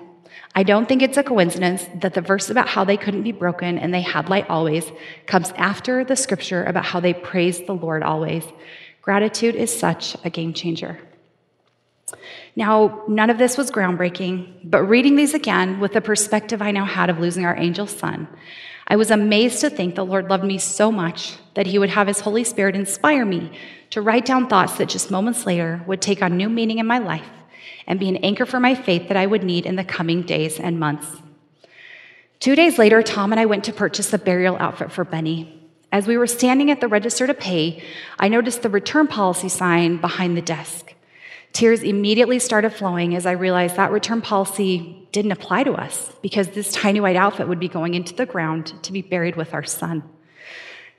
I 0.55 0.63
don't 0.63 0.87
think 0.87 1.03
it's 1.03 1.17
a 1.17 1.23
coincidence 1.23 1.87
that 2.01 2.15
the 2.15 2.21
verse 2.21 2.49
about 2.49 2.67
how 2.67 2.83
they 2.83 2.97
couldn't 2.97 3.21
be 3.21 3.31
broken 3.31 3.77
and 3.77 3.93
they 3.93 4.01
had 4.01 4.29
light 4.29 4.49
always 4.49 4.91
comes 5.27 5.51
after 5.51 6.03
the 6.03 6.15
scripture 6.15 6.63
about 6.63 6.85
how 6.85 6.99
they 6.99 7.13
praised 7.13 7.67
the 7.67 7.75
Lord 7.75 8.01
always. 8.01 8.43
Gratitude 9.07 9.55
is 9.55 9.73
such 9.73 10.17
a 10.25 10.29
game 10.29 10.51
changer. 10.51 10.99
Now, 12.57 13.03
none 13.07 13.29
of 13.29 13.37
this 13.37 13.57
was 13.57 13.71
groundbreaking, 13.71 14.69
but 14.69 14.83
reading 14.83 15.15
these 15.15 15.33
again 15.33 15.79
with 15.79 15.93
the 15.93 16.01
perspective 16.01 16.61
I 16.61 16.71
now 16.71 16.83
had 16.83 17.09
of 17.09 17.17
losing 17.17 17.45
our 17.45 17.55
angel 17.55 17.87
son, 17.87 18.27
I 18.85 18.97
was 18.97 19.09
amazed 19.09 19.61
to 19.61 19.69
think 19.69 19.95
the 19.95 20.03
Lord 20.03 20.29
loved 20.29 20.43
me 20.43 20.57
so 20.57 20.91
much 20.91 21.37
that 21.53 21.67
He 21.67 21.79
would 21.79 21.91
have 21.91 22.07
His 22.07 22.19
Holy 22.19 22.43
Spirit 22.43 22.75
inspire 22.75 23.23
me 23.23 23.57
to 23.91 24.01
write 24.01 24.25
down 24.25 24.49
thoughts 24.49 24.77
that 24.77 24.89
just 24.89 25.09
moments 25.09 25.45
later 25.45 25.81
would 25.87 26.01
take 26.01 26.21
on 26.21 26.35
new 26.35 26.49
meaning 26.49 26.79
in 26.79 26.85
my 26.85 26.97
life 26.97 27.29
and 27.87 28.01
be 28.01 28.09
an 28.09 28.17
anchor 28.17 28.45
for 28.45 28.59
my 28.59 28.75
faith 28.75 29.07
that 29.07 29.15
I 29.15 29.25
would 29.25 29.41
need 29.41 29.65
in 29.65 29.77
the 29.77 29.85
coming 29.85 30.23
days 30.23 30.59
and 30.59 30.81
months. 30.81 31.07
Two 32.41 32.57
days 32.57 32.77
later, 32.77 33.01
Tom 33.01 33.31
and 33.31 33.39
I 33.39 33.45
went 33.45 33.63
to 33.63 33.71
purchase 33.71 34.11
a 34.11 34.17
burial 34.17 34.57
outfit 34.59 34.91
for 34.91 35.05
Benny. 35.05 35.56
As 35.91 36.05
we 36.05 36.17
were 36.17 36.27
standing 36.27 36.69
at 36.69 36.81
the 36.81 36.87
register 36.87 37.27
to 37.27 37.33
pay, 37.33 37.81
I 38.19 38.27
noticed 38.27 38.61
the 38.61 38.69
return 38.69 39.07
policy 39.07 39.47
sign 39.47 39.97
behind 39.97 40.35
the 40.35 40.41
desk. 40.41 40.93
Tears 41.53 41.81
immediately 41.81 42.39
started 42.39 42.71
flowing 42.71 43.15
as 43.15 43.25
I 43.25 43.31
realized 43.31 43.77
that 43.77 43.91
return 43.91 44.21
policy 44.21 45.07
didn't 45.13 45.31
apply 45.31 45.63
to 45.63 45.73
us 45.73 46.11
because 46.21 46.49
this 46.49 46.71
tiny 46.71 46.99
white 46.99 47.15
outfit 47.15 47.47
would 47.47 47.59
be 47.59 47.69
going 47.69 47.93
into 47.93 48.13
the 48.13 48.25
ground 48.25 48.73
to 48.83 48.91
be 48.91 49.01
buried 49.01 49.37
with 49.37 49.53
our 49.53 49.63
son. 49.63 50.03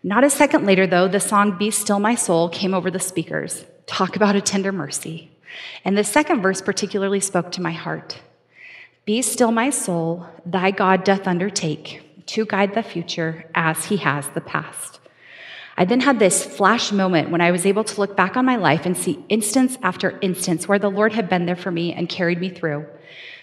Not 0.02 0.24
a 0.24 0.30
second 0.30 0.64
later, 0.64 0.86
though, 0.86 1.06
the 1.06 1.20
song 1.20 1.58
Be 1.58 1.70
Still 1.70 2.00
My 2.00 2.14
Soul 2.14 2.48
came 2.48 2.72
over 2.72 2.90
the 2.90 2.98
speakers. 2.98 3.66
Talk 3.86 4.16
about 4.16 4.36
a 4.36 4.40
tender 4.40 4.72
mercy. 4.72 5.30
And 5.84 5.98
the 5.98 6.04
second 6.04 6.40
verse 6.40 6.62
particularly 6.62 7.20
spoke 7.20 7.52
to 7.52 7.62
my 7.62 7.72
heart. 7.72 8.20
Be 9.04 9.22
still, 9.22 9.52
my 9.52 9.70
soul, 9.70 10.26
thy 10.46 10.70
God 10.70 11.04
doth 11.04 11.26
undertake 11.26 12.07
to 12.28 12.46
guide 12.46 12.74
the 12.74 12.82
future 12.82 13.44
as 13.54 13.86
he 13.86 13.98
has 13.98 14.28
the 14.30 14.40
past. 14.40 15.00
I 15.76 15.84
then 15.84 16.00
had 16.00 16.18
this 16.18 16.44
flash 16.44 16.90
moment 16.90 17.30
when 17.30 17.40
I 17.40 17.52
was 17.52 17.64
able 17.64 17.84
to 17.84 18.00
look 18.00 18.16
back 18.16 18.36
on 18.36 18.44
my 18.44 18.56
life 18.56 18.84
and 18.84 18.96
see 18.96 19.24
instance 19.28 19.78
after 19.80 20.18
instance 20.20 20.66
where 20.66 20.80
the 20.80 20.90
Lord 20.90 21.12
had 21.12 21.28
been 21.28 21.46
there 21.46 21.54
for 21.54 21.70
me 21.70 21.94
and 21.94 22.08
carried 22.08 22.40
me 22.40 22.48
through. 22.48 22.84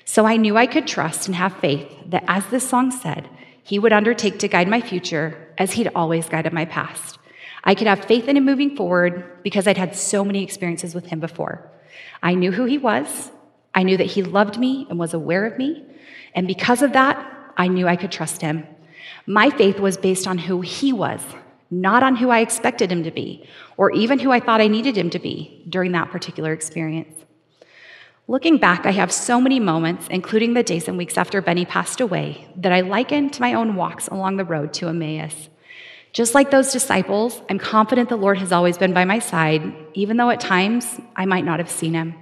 So 0.04 0.25
I 0.25 0.36
knew 0.36 0.58
I 0.58 0.68
could 0.68 0.86
trust 0.86 1.27
and 1.27 1.36
have 1.36 1.58
faith 1.60 1.89
that, 2.08 2.25
as 2.27 2.46
this 2.48 2.68
song 2.68 2.92
said, 2.92 3.30
He 3.63 3.80
would 3.80 3.94
undertake 3.94 4.39
to 4.39 4.50
guide 4.50 4.68
my 4.68 4.82
future 4.82 5.48
as 5.58 5.72
He'd 5.72 5.89
always 5.96 6.27
guided 6.27 6.51
my 6.51 6.65
past. 6.65 7.18
I 7.63 7.74
could 7.74 7.88
have 7.88 8.04
faith 8.04 8.27
in 8.27 8.36
Him 8.36 8.46
moving 8.46 8.75
forward 8.75 9.42
because 9.42 9.65
I'd 9.65 9.77
had 9.77 9.96
so 9.96 10.25
many 10.25 10.44
experiences 10.44 10.94
with 10.94 11.08
Him 11.08 11.22
before. 11.22 11.72
I 12.22 12.36
knew 12.36 12.51
who 12.51 12.65
He 12.65 12.77
was, 12.77 13.32
I 13.74 13.84
knew 13.84 13.96
that 13.96 14.08
He 14.08 14.24
loved 14.24 14.60
me 14.60 14.86
and 14.89 15.00
was 15.00 15.13
aware 15.13 15.46
of 15.46 15.58
me, 15.58 15.86
and 16.36 16.48
because 16.48 16.82
of 16.82 16.92
that, 16.94 17.32
I 17.56 17.70
knew 17.70 17.88
I 17.88 17.96
could 17.96 18.12
trust 18.12 18.42
Him. 18.42 18.68
My 19.27 19.50
faith 19.50 19.79
was 19.79 19.98
based 19.98 20.27
on 20.27 20.38
who 20.38 20.62
He 20.62 20.94
was 20.94 21.22
not 21.72 22.03
on 22.03 22.15
who 22.15 22.29
I 22.29 22.39
expected 22.39 22.91
him 22.91 23.03
to 23.03 23.12
be, 23.12 23.48
or 23.77 23.91
even 23.91 24.20
who 24.20 24.32
I 24.32 24.39
thought 24.39 24.62
I 24.62 24.67
needed 24.67 24.98
him 24.98 25.10
to 25.12 25.20
be 25.20 25.63
during 25.67 25.91
that 25.94 26.12
particular 26.12 26.53
experience. 26.53 27.13
Looking 28.27 28.58
back, 28.58 28.86
I 28.86 28.91
have 28.91 29.12
so 29.12 29.39
many 29.39 29.60
moments, 29.60 30.08
including 30.10 30.53
the 30.53 30.63
days 30.63 30.88
and 30.88 30.98
weeks 30.98 31.17
after 31.17 31.41
Benny 31.41 31.65
passed 31.65 32.01
away, 32.01 32.48
that 32.58 32.72
I 32.72 32.82
liken 32.82 33.29
to 33.32 33.41
my 33.41 33.53
own 33.53 33.75
walks 33.75 34.08
along 34.08 34.38
the 34.38 34.46
road 34.46 34.74
to 34.75 34.88
Emmaus. 34.88 35.50
Just 36.12 36.34
like 36.34 36.50
those 36.50 36.72
disciples, 36.72 37.41
I'm 37.50 37.60
confident 37.60 38.10
the 38.10 38.15
Lord 38.15 38.38
has 38.38 38.51
always 38.51 38.77
been 38.77 38.94
by 38.94 39.05
my 39.05 39.20
side, 39.20 39.62
even 39.94 40.17
though 40.17 40.29
at 40.29 40.39
times 40.39 41.00
I 41.15 41.25
might 41.25 41.46
not 41.46 41.60
have 41.60 41.70
seen 41.70 41.94
him. 41.94 42.15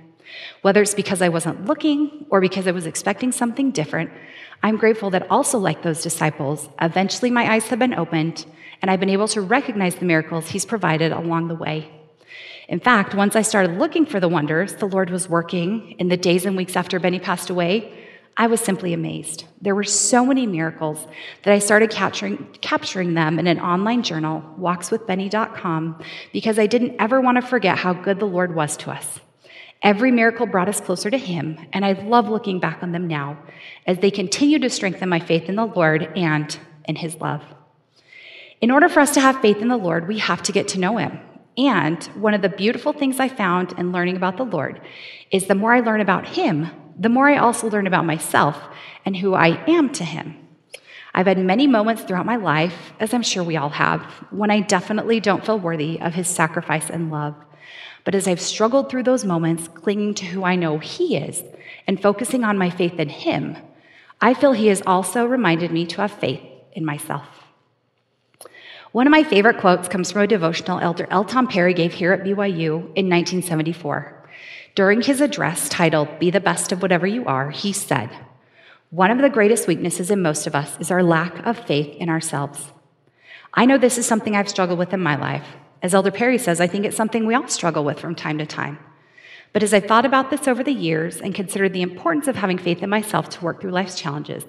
Whether 0.61 0.81
it's 0.81 0.93
because 0.93 1.21
I 1.21 1.29
wasn't 1.29 1.65
looking 1.65 2.25
or 2.29 2.41
because 2.41 2.67
I 2.67 2.71
was 2.71 2.85
expecting 2.85 3.31
something 3.31 3.71
different, 3.71 4.11
I'm 4.61 4.77
grateful 4.77 5.09
that 5.09 5.29
also, 5.29 5.57
like 5.57 5.83
those 5.83 6.01
disciples, 6.01 6.69
eventually 6.81 7.29
my 7.29 7.51
eyes 7.51 7.65
have 7.65 7.79
been 7.79 7.93
opened 7.93 8.45
and 8.81 8.89
I've 8.89 8.99
been 8.99 9.09
able 9.09 9.27
to 9.29 9.41
recognize 9.41 9.95
the 9.95 10.05
miracles 10.05 10.49
He's 10.49 10.65
provided 10.65 11.11
along 11.11 11.47
the 11.47 11.55
way. 11.55 11.89
In 12.67 12.79
fact, 12.79 13.13
once 13.13 13.35
I 13.35 13.41
started 13.41 13.77
looking 13.77 14.05
for 14.05 14.19
the 14.19 14.29
wonders 14.29 14.75
the 14.75 14.87
Lord 14.87 15.09
was 15.09 15.27
working 15.27 15.95
in 15.99 16.07
the 16.07 16.17
days 16.17 16.45
and 16.45 16.55
weeks 16.55 16.75
after 16.75 16.99
Benny 16.99 17.19
passed 17.19 17.49
away, 17.49 17.93
I 18.35 18.47
was 18.47 18.61
simply 18.61 18.93
amazed. 18.93 19.45
There 19.61 19.75
were 19.75 19.83
so 19.83 20.25
many 20.25 20.47
miracles 20.47 21.05
that 21.43 21.53
I 21.53 21.59
started 21.59 21.91
capturing, 21.91 22.47
capturing 22.61 23.13
them 23.13 23.37
in 23.37 23.45
an 23.45 23.59
online 23.59 24.01
journal, 24.01 24.43
walkswithbenny.com, 24.59 26.03
because 26.31 26.57
I 26.57 26.65
didn't 26.65 26.95
ever 26.99 27.21
want 27.21 27.35
to 27.35 27.47
forget 27.47 27.77
how 27.77 27.93
good 27.93 28.19
the 28.19 28.25
Lord 28.25 28.55
was 28.55 28.75
to 28.77 28.91
us. 28.91 29.19
Every 29.83 30.11
miracle 30.11 30.45
brought 30.45 30.69
us 30.69 30.79
closer 30.79 31.11
to 31.11 31.17
Him, 31.17 31.59
and 31.73 31.83
I 31.83 31.91
love 31.91 32.29
looking 32.29 32.61
back 32.61 32.81
on 32.81 32.93
them 32.93 33.05
now 33.05 33.37
as 33.85 33.99
they 33.99 34.11
continue 34.11 34.57
to 34.59 34.69
strengthen 34.69 35.09
my 35.09 35.19
faith 35.19 35.49
in 35.49 35.55
the 35.55 35.65
Lord 35.65 36.03
and 36.15 36.57
in 36.85 36.95
His 36.95 37.15
love. 37.17 37.43
In 38.61 38.71
order 38.71 38.87
for 38.87 39.01
us 39.01 39.13
to 39.15 39.19
have 39.19 39.41
faith 39.41 39.57
in 39.57 39.67
the 39.67 39.75
Lord, 39.75 40.07
we 40.07 40.19
have 40.19 40.41
to 40.43 40.53
get 40.53 40.69
to 40.69 40.79
know 40.79 40.95
Him. 40.95 41.19
And 41.57 42.01
one 42.15 42.33
of 42.33 42.41
the 42.41 42.47
beautiful 42.47 42.93
things 42.93 43.19
I 43.19 43.27
found 43.27 43.73
in 43.77 43.91
learning 43.91 44.15
about 44.15 44.37
the 44.37 44.45
Lord 44.45 44.79
is 45.31 45.47
the 45.47 45.55
more 45.55 45.73
I 45.73 45.81
learn 45.81 45.99
about 45.99 46.27
Him, 46.27 46.69
the 46.97 47.09
more 47.09 47.27
I 47.27 47.35
also 47.35 47.69
learn 47.69 47.85
about 47.85 48.05
myself 48.05 48.57
and 49.05 49.17
who 49.17 49.33
I 49.33 49.61
am 49.69 49.91
to 49.93 50.05
Him. 50.05 50.37
I've 51.13 51.27
had 51.27 51.37
many 51.37 51.67
moments 51.67 52.03
throughout 52.03 52.25
my 52.25 52.37
life, 52.37 52.93
as 53.01 53.13
I'm 53.13 53.21
sure 53.21 53.43
we 53.43 53.57
all 53.57 53.69
have, 53.69 54.01
when 54.31 54.49
I 54.49 54.61
definitely 54.61 55.19
don't 55.19 55.45
feel 55.45 55.59
worthy 55.59 55.99
of 55.99 56.13
His 56.13 56.29
sacrifice 56.29 56.89
and 56.89 57.11
love. 57.11 57.35
But 58.03 58.15
as 58.15 58.27
I've 58.27 58.41
struggled 58.41 58.89
through 58.89 59.03
those 59.03 59.25
moments, 59.25 59.67
clinging 59.67 60.13
to 60.15 60.25
who 60.25 60.43
I 60.43 60.55
know 60.55 60.79
He 60.79 61.15
is 61.15 61.43
and 61.87 62.01
focusing 62.01 62.43
on 62.43 62.57
my 62.57 62.69
faith 62.69 62.99
in 62.99 63.09
Him, 63.09 63.57
I 64.19 64.33
feel 64.33 64.53
He 64.53 64.67
has 64.67 64.81
also 64.85 65.25
reminded 65.25 65.71
me 65.71 65.85
to 65.87 66.01
have 66.01 66.11
faith 66.11 66.41
in 66.73 66.85
myself. 66.85 67.43
One 68.91 69.07
of 69.07 69.11
my 69.11 69.23
favorite 69.23 69.57
quotes 69.57 69.87
comes 69.87 70.11
from 70.11 70.21
a 70.21 70.27
devotional 70.27 70.79
Elder 70.79 71.07
L. 71.09 71.25
Tom 71.25 71.47
Perry 71.47 71.73
gave 71.73 71.93
here 71.93 72.13
at 72.13 72.23
BYU 72.23 72.73
in 72.95 73.09
1974. 73.09 74.29
During 74.75 75.01
his 75.01 75.19
address 75.19 75.67
titled 75.67 76.19
Be 76.19 76.29
the 76.29 76.39
Best 76.39 76.71
of 76.71 76.81
Whatever 76.81 77.07
You 77.07 77.25
Are, 77.25 77.49
he 77.49 77.73
said, 77.73 78.09
One 78.91 79.09
of 79.09 79.17
the 79.17 79.29
greatest 79.29 79.67
weaknesses 79.67 80.11
in 80.11 80.21
most 80.21 80.45
of 80.45 80.53
us 80.53 80.77
is 80.79 80.91
our 80.91 81.01
lack 81.01 81.43
of 81.45 81.57
faith 81.65 81.95
in 81.95 82.09
ourselves. 82.09 82.71
I 83.53 83.65
know 83.65 83.79
this 83.79 83.97
is 83.97 84.05
something 84.05 84.35
I've 84.35 84.49
struggled 84.49 84.77
with 84.77 84.93
in 84.93 84.99
my 84.99 85.15
life. 85.15 85.45
As 85.83 85.93
Elder 85.93 86.11
Perry 86.11 86.37
says, 86.37 86.61
I 86.61 86.67
think 86.67 86.85
it's 86.85 86.95
something 86.95 87.25
we 87.25 87.35
all 87.35 87.49
struggle 87.49 87.83
with 87.83 87.99
from 87.99 88.15
time 88.15 88.37
to 88.37 88.45
time. 88.45 88.79
But 89.51 89.63
as 89.63 89.73
I've 89.73 89.85
thought 89.85 90.05
about 90.05 90.31
this 90.31 90.47
over 90.47 90.63
the 90.63 90.73
years 90.73 91.19
and 91.19 91.35
considered 91.35 91.73
the 91.73 91.81
importance 91.81 92.27
of 92.29 92.37
having 92.37 92.57
faith 92.57 92.81
in 92.81 92.89
myself 92.89 93.29
to 93.31 93.43
work 93.43 93.59
through 93.61 93.71
life's 93.71 93.99
challenges, 93.99 94.45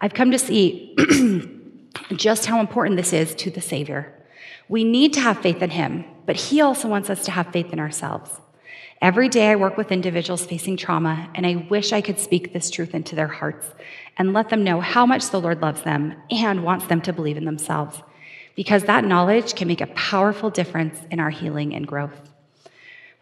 I've 0.00 0.14
come 0.14 0.30
to 0.30 0.38
see 0.38 0.96
just 2.16 2.46
how 2.46 2.60
important 2.60 2.96
this 2.96 3.12
is 3.12 3.34
to 3.36 3.50
the 3.50 3.60
Savior. 3.60 4.12
We 4.68 4.82
need 4.82 5.12
to 5.12 5.20
have 5.20 5.42
faith 5.42 5.62
in 5.62 5.70
Him, 5.70 6.04
but 6.24 6.36
He 6.36 6.62
also 6.62 6.88
wants 6.88 7.10
us 7.10 7.24
to 7.26 7.30
have 7.30 7.52
faith 7.52 7.72
in 7.74 7.78
ourselves. 7.78 8.40
Every 9.02 9.28
day 9.28 9.50
I 9.50 9.56
work 9.56 9.76
with 9.76 9.92
individuals 9.92 10.46
facing 10.46 10.78
trauma, 10.78 11.28
and 11.34 11.46
I 11.46 11.66
wish 11.68 11.92
I 11.92 12.00
could 12.00 12.18
speak 12.18 12.52
this 12.52 12.70
truth 12.70 12.94
into 12.94 13.14
their 13.14 13.28
hearts 13.28 13.66
and 14.16 14.32
let 14.32 14.48
them 14.48 14.64
know 14.64 14.80
how 14.80 15.04
much 15.04 15.30
the 15.30 15.40
Lord 15.40 15.60
loves 15.60 15.82
them 15.82 16.14
and 16.30 16.64
wants 16.64 16.86
them 16.86 17.02
to 17.02 17.12
believe 17.12 17.36
in 17.36 17.44
themselves, 17.44 18.02
because 18.60 18.84
that 18.84 19.06
knowledge 19.06 19.54
can 19.54 19.66
make 19.66 19.80
a 19.80 19.86
powerful 19.86 20.50
difference 20.50 20.98
in 21.10 21.18
our 21.18 21.30
healing 21.30 21.74
and 21.74 21.86
growth. 21.86 22.12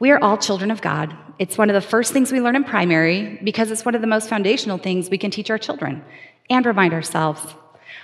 We 0.00 0.10
are 0.10 0.20
all 0.20 0.36
children 0.36 0.72
of 0.72 0.82
God. 0.82 1.16
It's 1.38 1.56
one 1.56 1.70
of 1.70 1.74
the 1.74 1.80
first 1.80 2.12
things 2.12 2.32
we 2.32 2.40
learn 2.40 2.56
in 2.56 2.64
primary 2.64 3.38
because 3.44 3.70
it's 3.70 3.84
one 3.84 3.94
of 3.94 4.00
the 4.00 4.08
most 4.08 4.28
foundational 4.28 4.78
things 4.78 5.08
we 5.08 5.16
can 5.16 5.30
teach 5.30 5.48
our 5.48 5.56
children 5.56 6.04
and 6.50 6.66
remind 6.66 6.92
ourselves 6.92 7.54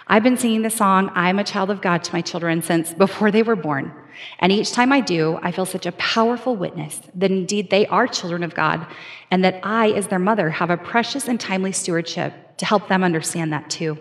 I've 0.06 0.22
been 0.22 0.36
singing 0.36 0.62
the 0.62 0.70
song, 0.70 1.10
I'm 1.16 1.40
a 1.40 1.44
child 1.44 1.72
of 1.72 1.82
God, 1.82 2.04
to 2.04 2.12
my 2.12 2.20
children 2.20 2.62
since 2.62 2.94
before 2.94 3.32
they 3.32 3.42
were 3.42 3.56
born. 3.56 3.92
And 4.38 4.52
each 4.52 4.70
time 4.70 4.92
I 4.92 5.00
do, 5.00 5.40
I 5.42 5.50
feel 5.50 5.66
such 5.66 5.86
a 5.86 5.92
powerful 5.92 6.54
witness 6.54 7.00
that 7.16 7.32
indeed 7.32 7.68
they 7.68 7.84
are 7.86 8.06
children 8.06 8.44
of 8.44 8.54
God, 8.54 8.86
and 9.32 9.42
that 9.44 9.58
I, 9.64 9.90
as 9.90 10.06
their 10.06 10.20
mother, 10.20 10.50
have 10.50 10.70
a 10.70 10.76
precious 10.76 11.26
and 11.26 11.40
timely 11.40 11.72
stewardship 11.72 12.58
to 12.58 12.64
help 12.64 12.86
them 12.86 13.02
understand 13.02 13.52
that 13.52 13.70
too. 13.70 13.98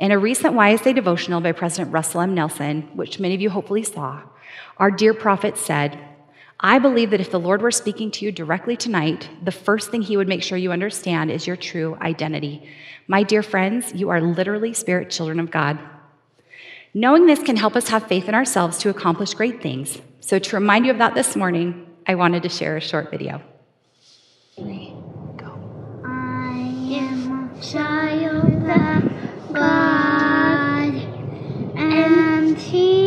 In 0.00 0.12
a 0.12 0.18
recent 0.18 0.54
YSA 0.54 0.94
devotional 0.94 1.42
by 1.42 1.52
President 1.52 1.92
Russell 1.92 2.22
M. 2.22 2.34
Nelson, 2.34 2.88
which 2.94 3.20
many 3.20 3.34
of 3.34 3.42
you 3.42 3.50
hopefully 3.50 3.82
saw, 3.82 4.22
our 4.78 4.90
dear 4.90 5.12
prophet 5.12 5.58
said, 5.58 5.98
I 6.58 6.78
believe 6.78 7.10
that 7.10 7.20
if 7.20 7.30
the 7.30 7.38
Lord 7.38 7.60
were 7.60 7.70
speaking 7.70 8.10
to 8.12 8.24
you 8.24 8.32
directly 8.32 8.78
tonight, 8.78 9.28
the 9.44 9.52
first 9.52 9.90
thing 9.90 10.00
he 10.00 10.16
would 10.16 10.26
make 10.26 10.42
sure 10.42 10.56
you 10.56 10.72
understand 10.72 11.30
is 11.30 11.46
your 11.46 11.56
true 11.56 11.98
identity. 12.00 12.66
My 13.08 13.22
dear 13.22 13.42
friends, 13.42 13.92
you 13.92 14.08
are 14.08 14.22
literally 14.22 14.72
spirit 14.72 15.10
children 15.10 15.38
of 15.38 15.50
God. 15.50 15.78
Knowing 16.94 17.26
this 17.26 17.42
can 17.42 17.56
help 17.56 17.76
us 17.76 17.88
have 17.88 18.08
faith 18.08 18.26
in 18.26 18.34
ourselves 18.34 18.78
to 18.78 18.88
accomplish 18.88 19.34
great 19.34 19.60
things. 19.60 20.00
So, 20.20 20.38
to 20.38 20.56
remind 20.56 20.86
you 20.86 20.92
of 20.92 20.98
that 20.98 21.14
this 21.14 21.36
morning, 21.36 21.86
I 22.06 22.14
wanted 22.14 22.42
to 22.44 22.48
share 22.48 22.78
a 22.78 22.80
short 22.80 23.10
video. 23.10 23.42
Three, 24.56 24.94
go. 25.36 26.02
I 26.06 26.56
am 26.94 27.50
a 27.54 27.62
child 27.62 29.09
God, 29.52 30.94
and 31.76 32.58
He 32.58 32.99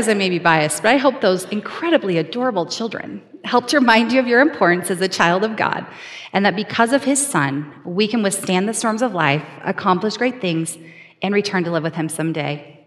realize 0.00 0.16
I 0.16 0.18
may 0.18 0.30
be 0.30 0.38
biased, 0.38 0.82
but 0.82 0.94
I 0.94 0.96
hope 0.96 1.20
those 1.20 1.44
incredibly 1.50 2.16
adorable 2.16 2.64
children 2.64 3.20
helped 3.44 3.74
remind 3.74 4.12
you 4.12 4.20
of 4.20 4.26
your 4.26 4.40
importance 4.40 4.90
as 4.90 5.00
a 5.02 5.08
child 5.08 5.44
of 5.44 5.56
God, 5.56 5.86
and 6.32 6.46
that 6.46 6.56
because 6.56 6.94
of 6.94 7.04
His 7.04 7.24
Son, 7.26 7.70
we 7.84 8.08
can 8.08 8.22
withstand 8.22 8.66
the 8.66 8.72
storms 8.72 9.02
of 9.02 9.12
life, 9.12 9.44
accomplish 9.62 10.16
great 10.16 10.40
things, 10.40 10.78
and 11.20 11.34
return 11.34 11.64
to 11.64 11.70
live 11.70 11.82
with 11.82 11.96
Him 11.96 12.08
someday. 12.08 12.78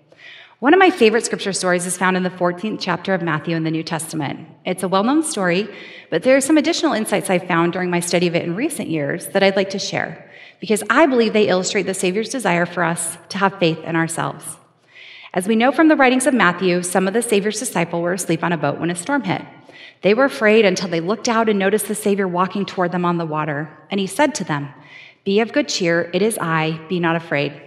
One 0.60 0.74
of 0.74 0.80
my 0.80 0.90
favorite 0.90 1.26
scripture 1.26 1.54
stories 1.54 1.86
is 1.86 1.98
found 1.98 2.18
in 2.18 2.24
the 2.24 2.32
14th 2.32 2.80
chapter 2.80 3.14
of 3.14 3.22
Matthew 3.22 3.56
in 3.56 3.64
the 3.64 3.70
New 3.70 3.84
Testament. 3.84 4.48
It's 4.66 4.82
a 4.82 4.88
well 4.88 5.04
known 5.04 5.22
story, 5.22 5.68
but 6.10 6.24
there 6.24 6.36
are 6.36 6.42
some 6.42 6.58
additional 6.58 6.94
insights 6.94 7.30
I 7.30 7.38
found 7.38 7.74
during 7.74 7.92
my 7.92 8.00
study 8.00 8.28
of 8.28 8.36
it 8.36 8.44
in 8.44 8.56
recent 8.56 8.90
years 8.90 9.28
that 9.28 9.44
I'd 9.44 9.56
like 9.56 9.72
to 9.72 9.80
share, 9.80 10.32
because 10.60 10.82
I 10.90 11.06
believe 11.06 11.34
they 11.34 11.48
illustrate 11.48 11.84
the 11.84 11.94
Savior's 11.94 12.30
desire 12.30 12.66
for 12.66 12.84
us 12.84 13.18
to 13.30 13.38
have 13.38 13.60
faith 13.60 13.80
in 13.84 13.96
ourselves. 13.96 14.58
As 15.36 15.48
we 15.48 15.56
know 15.56 15.72
from 15.72 15.88
the 15.88 15.96
writings 15.96 16.28
of 16.28 16.34
Matthew, 16.36 16.84
some 16.84 17.08
of 17.08 17.16
the 17.16 17.24
Savior's 17.24 17.58
disciples 17.58 18.04
were 18.04 18.14
asleep 18.14 18.44
on 18.44 18.52
a 18.52 18.58
boat 18.58 18.80
when 18.80 18.92
a 18.92 18.96
storm 18.96 19.24
hit. 19.24 19.42
They 20.04 20.14
were 20.14 20.26
afraid 20.26 20.64
until 20.64 20.90
they 20.90 21.00
looked 21.00 21.28
out 21.28 21.50
and 21.50 21.58
noticed 21.58 21.88
the 21.88 21.96
Savior 21.96 22.28
walking 22.28 22.68
toward 22.68 22.92
them 22.92 23.04
on 23.04 23.18
the 23.18 23.26
water. 23.26 23.76
And 23.90 24.00
he 24.00 24.06
said 24.06 24.36
to 24.36 24.44
them, 24.44 24.70
Be 25.24 25.40
of 25.40 25.52
good 25.52 25.70
cheer, 25.70 26.12
it 26.14 26.22
is 26.22 26.38
I, 26.40 26.80
be 26.88 27.00
not 27.00 27.16
afraid. 27.16 27.60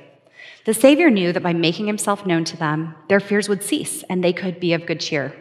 The 0.64 0.74
Savior 0.74 1.10
knew 1.10 1.32
that 1.32 1.42
by 1.42 1.54
making 1.54 1.88
himself 1.88 2.24
known 2.24 2.44
to 2.44 2.56
them, 2.56 2.94
their 3.08 3.18
fears 3.18 3.48
would 3.48 3.64
cease 3.64 4.04
and 4.08 4.22
they 4.22 4.32
could 4.32 4.60
be 4.60 4.72
of 4.72 4.86
good 4.86 5.00
cheer. 5.00 5.34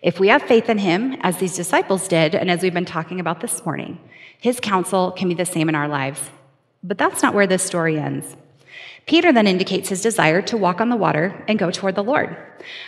If 0.00 0.20
we 0.20 0.28
have 0.28 0.42
faith 0.42 0.68
in 0.68 0.78
him, 0.78 1.16
as 1.22 1.38
these 1.38 1.56
disciples 1.56 2.06
did, 2.06 2.36
and 2.36 2.52
as 2.52 2.62
we've 2.62 2.74
been 2.74 2.84
talking 2.84 3.18
about 3.18 3.40
this 3.40 3.64
morning, 3.64 3.98
his 4.38 4.60
counsel 4.60 5.10
can 5.10 5.28
be 5.28 5.34
the 5.34 5.46
same 5.46 5.68
in 5.68 5.74
our 5.74 5.88
lives. 5.88 6.20
But 6.84 6.98
that's 6.98 7.22
not 7.22 7.34
where 7.34 7.46
this 7.48 7.62
story 7.62 7.98
ends. 7.98 8.36
Peter 9.06 9.32
then 9.32 9.46
indicates 9.46 9.90
his 9.90 10.00
desire 10.00 10.40
to 10.40 10.56
walk 10.56 10.80
on 10.80 10.88
the 10.88 10.96
water 10.96 11.44
and 11.46 11.58
go 11.58 11.70
toward 11.70 11.94
the 11.94 12.02
Lord. 12.02 12.36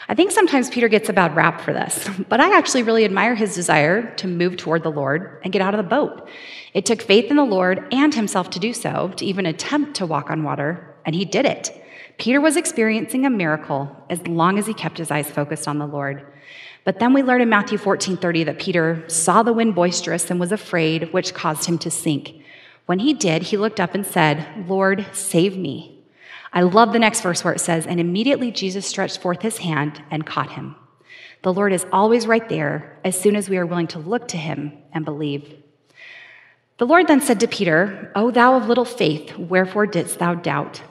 I 0.09 0.15
think 0.15 0.31
sometimes 0.31 0.71
Peter 0.71 0.89
gets 0.89 1.11
a 1.11 1.13
bad 1.13 1.37
rap 1.37 1.61
for 1.61 1.75
this, 1.75 2.09
but 2.29 2.41
I 2.41 2.57
actually 2.57 2.83
really 2.83 3.05
admire 3.05 3.35
his 3.35 3.55
desire 3.55 4.15
to 4.17 4.27
move 4.27 4.57
toward 4.57 4.83
the 4.83 4.91
Lord 4.91 5.41
and 5.45 5.53
get 5.53 5.63
out 5.63 5.75
of 5.75 5.79
the 5.79 5.91
boat. 5.91 6.29
It 6.73 6.87
took 6.87 7.03
faith 7.03 7.31
in 7.31 7.37
the 7.37 7.45
Lord 7.45 7.87
and 7.93 8.15
himself 8.15 8.51
to 8.51 8.59
do 8.59 8.73
so, 8.73 9.13
to 9.17 9.27
even 9.27 9.45
attempt 9.45 9.95
to 9.97 10.07
walk 10.07 10.31
on 10.31 10.43
water, 10.43 10.95
and 11.05 11.15
he 11.15 11.25
did 11.25 11.45
it. 11.45 11.83
Peter 12.19 12.41
was 12.41 12.57
experiencing 12.57 13.27
a 13.27 13.31
miracle 13.31 13.95
as 14.09 14.27
long 14.27 14.59
as 14.59 14.67
he 14.67 14.73
kept 14.73 14.97
his 14.97 15.11
eyes 15.11 15.31
focused 15.31 15.69
on 15.69 15.79
the 15.79 15.87
Lord. 15.87 16.25
But 16.85 16.99
then 16.99 17.13
we 17.13 17.23
learn 17.23 17.43
in 17.43 17.51
Matthew 17.51 17.77
14:30 17.77 18.45
that 18.45 18.59
Peter 18.59 19.05
saw 19.09 19.43
the 19.43 19.53
wind 19.53 19.75
boisterous 19.75 20.31
and 20.31 20.41
was 20.41 20.53
afraid, 20.53 21.13
which 21.13 21.35
caused 21.35 21.67
him 21.69 21.77
to 21.79 21.91
sink. 21.91 22.33
When 22.87 23.01
he 23.01 23.13
did, 23.13 23.43
he 23.43 23.57
looked 23.57 23.81
up 23.81 23.95
and 23.95 24.07
said, 24.07 24.47
"Lord, 24.67 25.05
save 25.13 25.59
me." 25.59 25.96
I 26.53 26.63
love 26.63 26.93
the 26.93 26.99
next 26.99 27.21
verse 27.21 27.45
where 27.45 27.55
it 27.55 27.61
says, 27.61 27.87
And 27.87 28.01
immediately 28.01 28.51
Jesus 28.51 28.87
stretched 28.87 29.21
forth 29.21 29.43
his 29.43 29.59
hand 29.59 30.03
and 30.11 30.27
caught 30.27 30.53
him. 30.53 30.77
The 31.43 31.53
Lord 31.53 31.73
is 31.73 31.87
always 31.93 32.27
right 32.27 32.49
there 32.49 32.99
as 33.05 33.19
soon 33.19 33.37
as 33.37 33.49
we 33.49 33.57
are 33.57 33.67
willing 33.67 33.87
to 33.89 33.99
look 33.99 34.29
to 34.29 34.37
him 34.37 34.73
and 34.93 35.05
believe. 35.05 35.63
The 36.79 36.87
Lord 36.87 37.07
then 37.07 37.21
said 37.21 37.41
to 37.41 37.49
Peter, 37.49 38.13
O 38.15 38.31
thou 38.31 38.57
of 38.57 38.69
little 38.69 38.85
faith, 38.85 39.37
wherefore 39.39 39.87
didst 39.87 40.19
thou 40.19 40.35
doubt? 40.35 40.83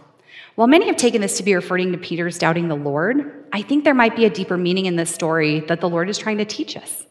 While 0.55 0.67
many 0.67 0.87
have 0.87 0.95
taken 0.95 1.21
this 1.21 1.37
to 1.37 1.43
be 1.43 1.53
referring 1.53 1.91
to 1.91 1.97
Peter's 1.97 2.39
doubting 2.39 2.69
the 2.69 2.75
Lord, 2.75 3.45
I 3.51 3.61
think 3.61 3.83
there 3.83 3.93
might 3.93 4.15
be 4.15 4.25
a 4.25 4.29
deeper 4.29 4.57
meaning 4.57 4.85
in 4.85 4.95
this 4.95 5.13
story 5.13 5.59
that 5.61 5.81
the 5.81 5.89
Lord 5.89 6.09
is 6.09 6.17
trying 6.17 6.37
to 6.37 6.45
teach 6.45 6.77
us. 6.77 7.05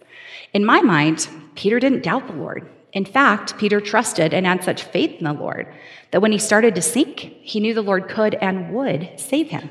In 0.55 0.65
my 0.65 0.81
mind, 0.81 1.29
Peter 1.55 1.79
didn't 1.79 2.03
doubt 2.03 2.27
the 2.27 2.33
Lord. 2.33 2.69
In 2.95 3.05
fact, 3.05 3.59
Peter 3.59 3.81
trusted 3.81 4.33
and 4.33 4.47
had 4.47 4.65
such 4.65 4.85
faith 4.85 5.19
in 5.19 5.25
the 5.25 5.33
Lord 5.33 5.67
that 6.13 6.23
when 6.23 6.33
he 6.33 6.39
started 6.39 6.77
to 6.77 6.83
sink, 6.83 7.19
he 7.43 7.59
knew 7.59 7.75
the 7.75 7.83
Lord 7.83 8.09
could 8.09 8.37
and 8.37 8.73
would 8.73 9.11
save 9.17 9.49
him. 9.49 9.69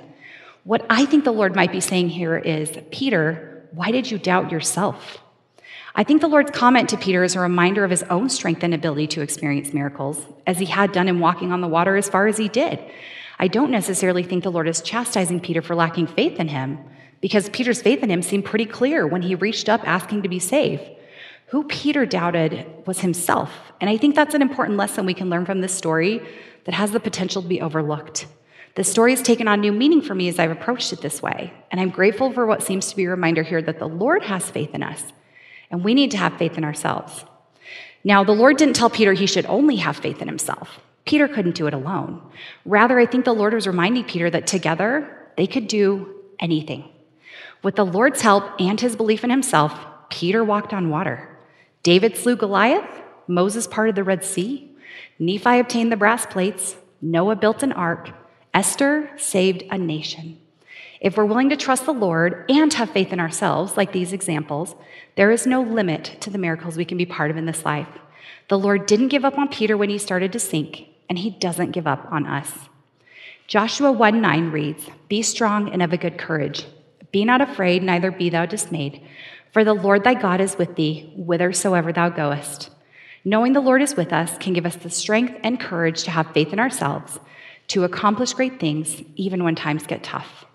What 0.65 0.85
I 0.89 1.05
think 1.05 1.23
the 1.23 1.31
Lord 1.31 1.55
might 1.55 1.71
be 1.71 1.79
saying 1.79 2.09
here 2.09 2.37
is 2.37 2.77
Peter, 2.91 3.65
why 3.71 3.91
did 3.91 4.11
you 4.11 4.17
doubt 4.17 4.51
yourself? 4.51 5.19
I 5.95 6.03
think 6.03 6.21
the 6.21 6.27
Lord's 6.27 6.51
comment 6.51 6.89
to 6.89 6.97
Peter 6.97 7.23
is 7.23 7.35
a 7.35 7.39
reminder 7.39 7.83
of 7.83 7.91
his 7.91 8.03
own 8.03 8.27
strength 8.27 8.63
and 8.63 8.73
ability 8.73 9.07
to 9.07 9.21
experience 9.21 9.73
miracles, 9.73 10.19
as 10.45 10.59
he 10.59 10.65
had 10.65 10.91
done 10.91 11.07
in 11.07 11.19
walking 11.19 11.51
on 11.51 11.61
the 11.61 11.67
water 11.67 11.95
as 11.95 12.09
far 12.09 12.27
as 12.27 12.37
he 12.37 12.49
did. 12.49 12.79
I 13.39 13.47
don't 13.47 13.71
necessarily 13.71 14.23
think 14.23 14.43
the 14.43 14.51
Lord 14.51 14.67
is 14.67 14.81
chastising 14.81 15.39
Peter 15.39 15.61
for 15.61 15.75
lacking 15.75 16.07
faith 16.07 16.39
in 16.39 16.49
him, 16.49 16.79
because 17.21 17.47
Peter's 17.49 17.81
faith 17.81 18.03
in 18.03 18.11
him 18.11 18.21
seemed 18.21 18.43
pretty 18.43 18.65
clear 18.65 19.07
when 19.07 19.21
he 19.21 19.35
reached 19.35 19.69
up 19.69 19.87
asking 19.87 20.23
to 20.23 20.29
be 20.29 20.39
saved. 20.39 20.83
Who 21.53 21.65
Peter 21.65 22.07
doubted 22.07 22.65
was 22.87 23.01
himself. 23.01 23.51
And 23.79 23.87
I 23.87 23.95
think 23.95 24.15
that's 24.15 24.33
an 24.33 24.41
important 24.41 24.75
lesson 24.75 25.05
we 25.05 25.13
can 25.13 25.29
learn 25.29 25.45
from 25.45 25.61
this 25.61 25.71
story 25.71 26.19
that 26.63 26.73
has 26.73 26.89
the 26.89 26.99
potential 26.99 27.43
to 27.43 27.47
be 27.47 27.61
overlooked. 27.61 28.25
The 28.73 28.83
story 28.83 29.11
has 29.11 29.21
taken 29.21 29.47
on 29.47 29.61
new 29.61 29.71
meaning 29.71 30.01
for 30.01 30.15
me 30.15 30.27
as 30.29 30.39
I've 30.39 30.49
approached 30.49 30.91
it 30.93 31.01
this 31.01 31.21
way. 31.21 31.53
And 31.69 31.79
I'm 31.79 31.91
grateful 31.91 32.33
for 32.33 32.47
what 32.47 32.63
seems 32.63 32.89
to 32.89 32.95
be 32.95 33.03
a 33.03 33.11
reminder 33.11 33.43
here 33.43 33.61
that 33.61 33.77
the 33.77 33.87
Lord 33.87 34.23
has 34.23 34.49
faith 34.49 34.73
in 34.73 34.81
us, 34.81 35.03
and 35.69 35.83
we 35.83 35.93
need 35.93 36.09
to 36.09 36.17
have 36.17 36.39
faith 36.39 36.57
in 36.57 36.63
ourselves. 36.63 37.23
Now, 38.03 38.23
the 38.23 38.31
Lord 38.31 38.57
didn't 38.57 38.75
tell 38.75 38.89
Peter 38.89 39.13
he 39.13 39.27
should 39.27 39.45
only 39.45 39.75
have 39.75 39.97
faith 39.97 40.23
in 40.23 40.27
himself. 40.27 40.79
Peter 41.05 41.27
couldn't 41.27 41.53
do 41.53 41.67
it 41.67 41.75
alone. 41.75 42.19
Rather, 42.65 42.99
I 42.99 43.05
think 43.05 43.25
the 43.25 43.31
Lord 43.31 43.53
was 43.53 43.67
reminding 43.67 44.05
Peter 44.05 44.31
that 44.31 44.47
together 44.47 45.29
they 45.37 45.45
could 45.45 45.67
do 45.67 46.15
anything. 46.39 46.89
With 47.61 47.75
the 47.75 47.85
Lord's 47.85 48.21
help 48.21 48.59
and 48.59 48.81
his 48.81 48.95
belief 48.95 49.23
in 49.23 49.29
himself, 49.29 49.77
Peter 50.09 50.43
walked 50.43 50.73
on 50.73 50.89
water. 50.89 51.29
David 51.83 52.15
slew 52.15 52.37
Goliath, 52.37 53.01
Moses 53.27 53.67
parted 53.67 53.95
the 53.95 54.05
Red 54.05 54.23
Sea, 54.23 54.71
Nephi 55.19 55.59
obtained 55.59 55.91
the 55.91 55.97
brass 55.97 56.25
plates, 56.25 56.77
Noah 57.01 57.35
built 57.35 57.61
an 57.61 57.73
ark, 57.73 58.09
Esther 58.53 59.11
saved 59.17 59.63
a 59.69 59.77
nation. 59.77 60.39
If 61.01 61.17
we're 61.17 61.25
willing 61.25 61.49
to 61.49 61.57
trust 61.57 61.85
the 61.85 61.91
Lord 61.91 62.45
and 62.49 62.73
have 62.73 62.91
faith 62.91 63.11
in 63.11 63.19
ourselves, 63.19 63.75
like 63.75 63.91
these 63.91 64.13
examples, 64.13 64.75
there 65.17 65.31
is 65.31 65.45
no 65.45 65.61
limit 65.61 66.15
to 66.21 66.29
the 66.29 66.37
miracles 66.37 66.77
we 66.77 66.85
can 66.85 66.97
be 66.97 67.05
part 67.05 67.29
of 67.29 67.35
in 67.35 67.45
this 67.45 67.65
life. 67.65 67.89
The 68.47 68.57
Lord 68.57 68.85
didn't 68.85 69.09
give 69.09 69.25
up 69.25 69.37
on 69.37 69.49
Peter 69.49 69.75
when 69.75 69.89
he 69.89 69.97
started 69.97 70.31
to 70.31 70.39
sink, 70.39 70.87
and 71.09 71.19
he 71.19 71.31
doesn't 71.31 71.71
give 71.71 71.87
up 71.87 72.07
on 72.09 72.25
us. 72.25 72.49
Joshua 73.47 73.91
1 73.91 74.21
9 74.21 74.51
reads, 74.51 74.89
Be 75.09 75.21
strong 75.21 75.69
and 75.69 75.83
of 75.83 75.91
a 75.91 75.97
good 75.97 76.17
courage. 76.17 76.65
Be 77.11 77.25
not 77.25 77.41
afraid, 77.41 77.83
neither 77.83 78.09
be 78.09 78.29
thou 78.29 78.45
dismayed. 78.45 79.05
For 79.53 79.63
the 79.63 79.73
Lord 79.75 80.03
thy 80.03 80.15
God 80.15 80.41
is 80.41 80.57
with 80.57 80.75
thee, 80.75 81.13
whithersoever 81.15 81.93
thou 81.93 82.09
goest. 82.09 82.71
Knowing 83.23 83.53
the 83.53 83.61
Lord 83.61 83.83
is 83.83 83.95
with 83.95 84.11
us 84.11 84.35
can 84.39 84.53
give 84.53 84.65
us 84.65 84.75
the 84.75 84.89
strength 84.89 85.39
and 85.43 85.59
courage 85.59 86.03
to 86.03 86.11
have 86.11 86.33
faith 86.33 86.51
in 86.51 86.59
ourselves, 86.59 87.19
to 87.67 87.83
accomplish 87.83 88.33
great 88.33 88.59
things, 88.59 89.03
even 89.15 89.43
when 89.43 89.53
times 89.53 89.85
get 89.85 90.03
tough. 90.03 90.45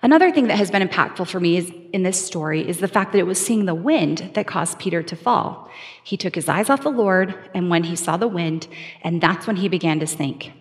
Another 0.00 0.30
thing 0.30 0.46
that 0.46 0.56
has 0.58 0.70
been 0.70 0.86
impactful 0.86 1.28
for 1.28 1.40
me 1.40 1.56
is, 1.56 1.72
in 1.92 2.04
this 2.04 2.24
story 2.24 2.66
is 2.66 2.78
the 2.78 2.88
fact 2.88 3.12
that 3.12 3.18
it 3.18 3.26
was 3.26 3.44
seeing 3.44 3.66
the 3.66 3.74
wind 3.74 4.30
that 4.34 4.46
caused 4.46 4.78
Peter 4.78 5.02
to 5.02 5.16
fall. 5.16 5.68
He 6.04 6.16
took 6.16 6.36
his 6.36 6.48
eyes 6.48 6.70
off 6.70 6.82
the 6.82 6.88
Lord, 6.88 7.34
and 7.52 7.68
when 7.68 7.84
he 7.84 7.96
saw 7.96 8.16
the 8.16 8.28
wind, 8.28 8.68
and 9.02 9.20
that's 9.20 9.46
when 9.46 9.56
he 9.56 9.68
began 9.68 9.98
to 10.00 10.06
sink. 10.06 10.52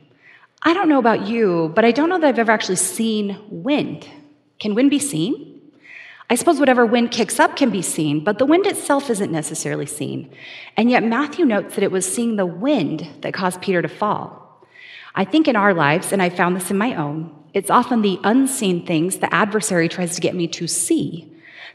I 0.63 0.73
don't 0.73 0.89
know 0.89 0.99
about 0.99 1.27
you, 1.27 1.71
but 1.75 1.85
I 1.85 1.91
don't 1.91 2.09
know 2.09 2.19
that 2.19 2.27
I've 2.27 2.39
ever 2.39 2.51
actually 2.51 2.75
seen 2.75 3.37
wind. 3.49 4.07
Can 4.59 4.75
wind 4.75 4.89
be 4.89 4.99
seen? 4.99 5.50
I 6.31 6.35
suppose 6.35 6.61
whatever 6.61 6.85
wind 6.85 7.11
kicks 7.11 7.41
up 7.41 7.57
can 7.57 7.71
be 7.71 7.81
seen, 7.81 8.23
but 8.23 8.39
the 8.39 8.45
wind 8.45 8.65
itself 8.65 9.09
isn't 9.09 9.33
necessarily 9.33 9.85
seen. 9.85 10.33
And 10.77 10.89
yet, 10.89 11.03
Matthew 11.03 11.43
notes 11.43 11.75
that 11.75 11.83
it 11.83 11.91
was 11.91 12.09
seeing 12.09 12.37
the 12.37 12.45
wind 12.45 13.05
that 13.19 13.33
caused 13.33 13.61
Peter 13.61 13.81
to 13.81 13.89
fall. 13.89 14.65
I 15.13 15.25
think 15.25 15.49
in 15.49 15.57
our 15.57 15.73
lives, 15.73 16.13
and 16.13 16.21
I 16.21 16.29
found 16.29 16.55
this 16.55 16.71
in 16.71 16.77
my 16.77 16.95
own, 16.95 17.35
it's 17.53 17.69
often 17.69 18.01
the 18.01 18.17
unseen 18.23 18.85
things 18.85 19.17
the 19.17 19.33
adversary 19.35 19.89
tries 19.89 20.15
to 20.15 20.21
get 20.21 20.33
me 20.33 20.47
to 20.47 20.67
see 20.67 21.29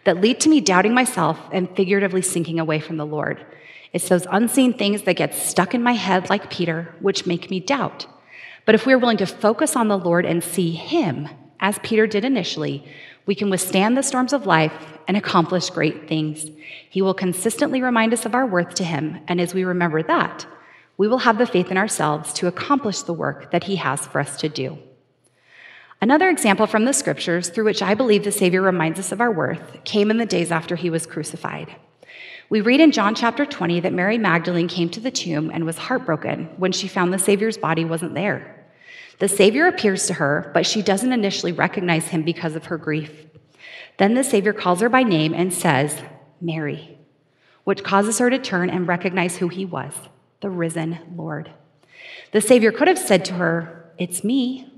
that 0.04 0.22
lead 0.22 0.40
to 0.40 0.48
me 0.48 0.62
doubting 0.62 0.94
myself 0.94 1.38
and 1.52 1.68
figuratively 1.76 2.22
sinking 2.22 2.58
away 2.58 2.80
from 2.80 2.96
the 2.96 3.04
Lord. 3.04 3.44
It's 3.92 4.08
those 4.08 4.26
unseen 4.30 4.72
things 4.72 5.02
that 5.02 5.16
get 5.16 5.34
stuck 5.34 5.74
in 5.74 5.82
my 5.82 5.92
head, 5.92 6.30
like 6.30 6.48
Peter, 6.48 6.94
which 7.00 7.26
make 7.26 7.50
me 7.50 7.60
doubt. 7.60 8.06
But 8.64 8.74
if 8.74 8.86
we're 8.86 8.98
willing 8.98 9.18
to 9.18 9.26
focus 9.26 9.76
on 9.76 9.88
the 9.88 9.98
Lord 9.98 10.24
and 10.24 10.42
see 10.42 10.70
Him, 10.70 11.28
as 11.60 11.78
Peter 11.80 12.06
did 12.06 12.24
initially, 12.24 12.86
we 13.26 13.34
can 13.34 13.50
withstand 13.50 13.96
the 13.96 14.02
storms 14.02 14.32
of 14.32 14.46
life 14.46 14.72
and 15.08 15.16
accomplish 15.16 15.70
great 15.70 16.08
things. 16.08 16.46
He 16.88 17.02
will 17.02 17.14
consistently 17.14 17.82
remind 17.82 18.12
us 18.12 18.24
of 18.24 18.34
our 18.34 18.46
worth 18.46 18.74
to 18.74 18.84
Him, 18.84 19.18
and 19.28 19.40
as 19.40 19.52
we 19.52 19.64
remember 19.64 20.02
that, 20.02 20.46
we 20.96 21.08
will 21.08 21.18
have 21.18 21.36
the 21.38 21.46
faith 21.46 21.70
in 21.70 21.76
ourselves 21.76 22.32
to 22.34 22.46
accomplish 22.46 23.02
the 23.02 23.12
work 23.12 23.50
that 23.50 23.64
He 23.64 23.76
has 23.76 24.06
for 24.06 24.20
us 24.20 24.36
to 24.38 24.48
do. 24.48 24.78
Another 26.00 26.28
example 26.28 26.66
from 26.66 26.84
the 26.84 26.92
scriptures 26.92 27.48
through 27.48 27.64
which 27.64 27.82
I 27.82 27.94
believe 27.94 28.24
the 28.24 28.32
Savior 28.32 28.62
reminds 28.62 28.98
us 28.98 29.12
of 29.12 29.20
our 29.20 29.32
worth 29.32 29.84
came 29.84 30.10
in 30.10 30.18
the 30.18 30.26
days 30.26 30.52
after 30.52 30.76
He 30.76 30.90
was 30.90 31.06
crucified. 31.06 31.74
We 32.48 32.60
read 32.60 32.80
in 32.80 32.92
John 32.92 33.14
chapter 33.14 33.44
20 33.44 33.80
that 33.80 33.92
Mary 33.92 34.18
Magdalene 34.18 34.68
came 34.68 34.88
to 34.90 35.00
the 35.00 35.10
tomb 35.10 35.50
and 35.52 35.66
was 35.66 35.78
heartbroken 35.78 36.48
when 36.58 36.70
she 36.70 36.86
found 36.86 37.12
the 37.12 37.18
Savior's 37.18 37.58
body 37.58 37.84
wasn't 37.84 38.14
there. 38.14 38.55
The 39.18 39.28
Savior 39.28 39.66
appears 39.66 40.06
to 40.06 40.14
her, 40.14 40.50
but 40.52 40.66
she 40.66 40.82
doesn't 40.82 41.12
initially 41.12 41.52
recognize 41.52 42.08
him 42.08 42.22
because 42.22 42.54
of 42.54 42.66
her 42.66 42.76
grief. 42.76 43.26
Then 43.98 44.14
the 44.14 44.24
Savior 44.24 44.52
calls 44.52 44.80
her 44.80 44.88
by 44.88 45.02
name 45.02 45.32
and 45.32 45.52
says, 45.52 46.02
Mary, 46.40 46.98
which 47.64 47.82
causes 47.82 48.18
her 48.18 48.28
to 48.28 48.38
turn 48.38 48.68
and 48.68 48.86
recognize 48.86 49.38
who 49.38 49.48
he 49.48 49.64
was 49.64 49.92
the 50.40 50.50
risen 50.50 50.98
Lord. 51.16 51.50
The 52.32 52.42
Savior 52.42 52.70
could 52.72 52.88
have 52.88 52.98
said 52.98 53.24
to 53.26 53.34
her, 53.34 53.90
It's 53.98 54.22
me. 54.22 54.70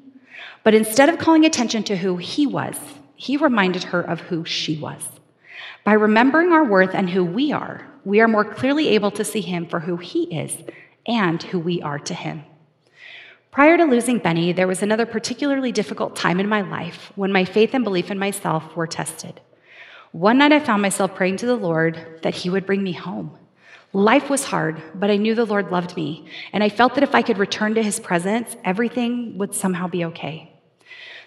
But 0.62 0.74
instead 0.74 1.08
of 1.08 1.18
calling 1.18 1.44
attention 1.44 1.82
to 1.84 1.96
who 1.96 2.16
he 2.16 2.46
was, 2.46 2.76
he 3.16 3.36
reminded 3.36 3.84
her 3.84 4.00
of 4.00 4.20
who 4.20 4.44
she 4.44 4.78
was. 4.78 5.02
By 5.84 5.94
remembering 5.94 6.52
our 6.52 6.64
worth 6.64 6.94
and 6.94 7.10
who 7.10 7.24
we 7.24 7.50
are, 7.52 7.86
we 8.04 8.20
are 8.20 8.28
more 8.28 8.44
clearly 8.44 8.88
able 8.88 9.10
to 9.12 9.24
see 9.24 9.40
him 9.40 9.66
for 9.66 9.80
who 9.80 9.96
he 9.96 10.24
is 10.24 10.56
and 11.06 11.42
who 11.42 11.58
we 11.58 11.82
are 11.82 11.98
to 11.98 12.14
him. 12.14 12.44
Prior 13.58 13.76
to 13.76 13.86
losing 13.86 14.18
Benny, 14.18 14.52
there 14.52 14.68
was 14.68 14.84
another 14.84 15.04
particularly 15.04 15.72
difficult 15.72 16.14
time 16.14 16.38
in 16.38 16.48
my 16.48 16.60
life 16.60 17.10
when 17.16 17.32
my 17.32 17.44
faith 17.44 17.74
and 17.74 17.82
belief 17.82 18.08
in 18.08 18.16
myself 18.16 18.76
were 18.76 18.86
tested. 18.86 19.40
One 20.12 20.38
night 20.38 20.52
I 20.52 20.60
found 20.60 20.80
myself 20.80 21.16
praying 21.16 21.38
to 21.38 21.46
the 21.46 21.56
Lord 21.56 22.20
that 22.22 22.36
He 22.36 22.50
would 22.50 22.66
bring 22.66 22.84
me 22.84 22.92
home. 22.92 23.36
Life 23.92 24.30
was 24.30 24.44
hard, 24.44 24.80
but 24.94 25.10
I 25.10 25.16
knew 25.16 25.34
the 25.34 25.44
Lord 25.44 25.72
loved 25.72 25.96
me, 25.96 26.28
and 26.52 26.62
I 26.62 26.68
felt 26.68 26.94
that 26.94 27.02
if 27.02 27.16
I 27.16 27.22
could 27.22 27.38
return 27.38 27.74
to 27.74 27.82
His 27.82 27.98
presence, 27.98 28.54
everything 28.64 29.36
would 29.38 29.56
somehow 29.56 29.88
be 29.88 30.04
okay. 30.04 30.52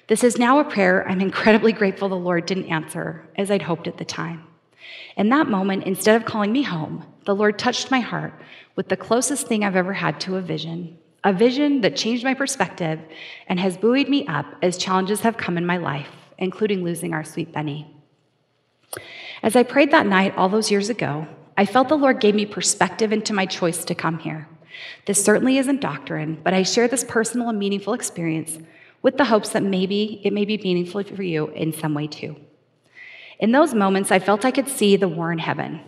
This 0.08 0.24
is 0.24 0.38
now 0.38 0.60
a 0.60 0.63
prayer 0.63 1.06
I'm 1.10 1.20
incredibly 1.20 1.74
grateful 1.74 2.08
the 2.08 2.15
Lord 2.15 2.46
didn't 2.46 2.72
answer, 2.72 3.28
as 3.36 3.52
I'd 3.52 3.63
hoped 3.63 3.89
at 3.89 3.98
the 3.98 4.06
time. 4.06 4.48
In 5.17 5.28
that 5.32 5.50
moment, 5.50 5.84
instead 5.84 6.15
of 6.15 6.24
calling 6.24 6.54
me 6.54 6.62
home, 6.62 7.06
the 7.26 7.36
Lord 7.36 7.60
touched 7.60 7.91
my 7.91 8.00
heart 8.00 8.34
with 8.78 8.88
the 8.88 8.96
closest 8.96 9.48
thing 9.48 9.65
I've 9.65 9.76
ever 9.76 9.91
had 9.91 10.22
to 10.22 10.38
a 10.38 10.41
vision 10.41 10.98
a 11.23 11.34
vision 11.34 11.81
that 11.81 11.95
changed 11.95 12.23
my 12.23 12.34
perspective 12.34 12.99
and 13.47 13.60
has 13.60 13.77
buoyed 13.77 14.10
me 14.10 14.25
up 14.27 14.45
as 14.62 14.77
challenges 14.77 15.21
have 15.21 15.38
come 15.38 15.57
in 15.57 15.65
my 15.65 15.77
life, 15.77 16.10
including 16.38 16.84
losing 16.84 17.13
our 17.13 17.23
sweet 17.23 17.51
Benny. 17.53 17.95
As 19.43 19.55
I 19.55 19.63
prayed 19.63 19.91
that 19.91 20.07
night 20.07 20.36
all 20.36 20.49
those 20.49 20.71
years 20.71 20.89
ago, 20.89 21.27
I 21.57 21.65
felt 21.65 21.89
the 21.89 21.95
Lord 21.95 22.19
gave 22.19 22.36
me 22.36 22.45
perspective 22.45 23.12
into 23.12 23.34
my 23.34 23.45
choice 23.45 23.86
to 23.86 23.95
come 23.95 24.19
here. 24.19 24.47
This 25.05 25.23
certainly 25.23 25.57
isn't 25.57 25.81
doctrine, 25.81 26.39
but 26.43 26.53
I 26.53 26.63
share 26.63 26.88
this 26.88 27.03
personal 27.03 27.49
and 27.49 27.60
meaningful 27.60 27.93
experience 27.93 28.57
with 29.01 29.17
the 29.17 29.25
hopes 29.25 29.49
that 29.49 29.63
maybe 29.63 30.21
it 30.23 30.34
may 30.34 30.45
be 30.45 30.57
meaningful 30.57 31.03
for 31.03 31.23
you 31.23 31.47
in 31.49 31.73
some 31.73 31.93
way 31.93 32.07
too. 32.07 32.36
In 33.39 33.51
those 33.51 33.73
moments, 33.73 34.12
I 34.12 34.19
felt 34.19 34.45
I 34.45 34.51
could 34.51 34.67
see 34.67 34.95
the 34.95 35.07
war 35.07 35.31
in 35.31 35.39
heaven. 35.39 35.81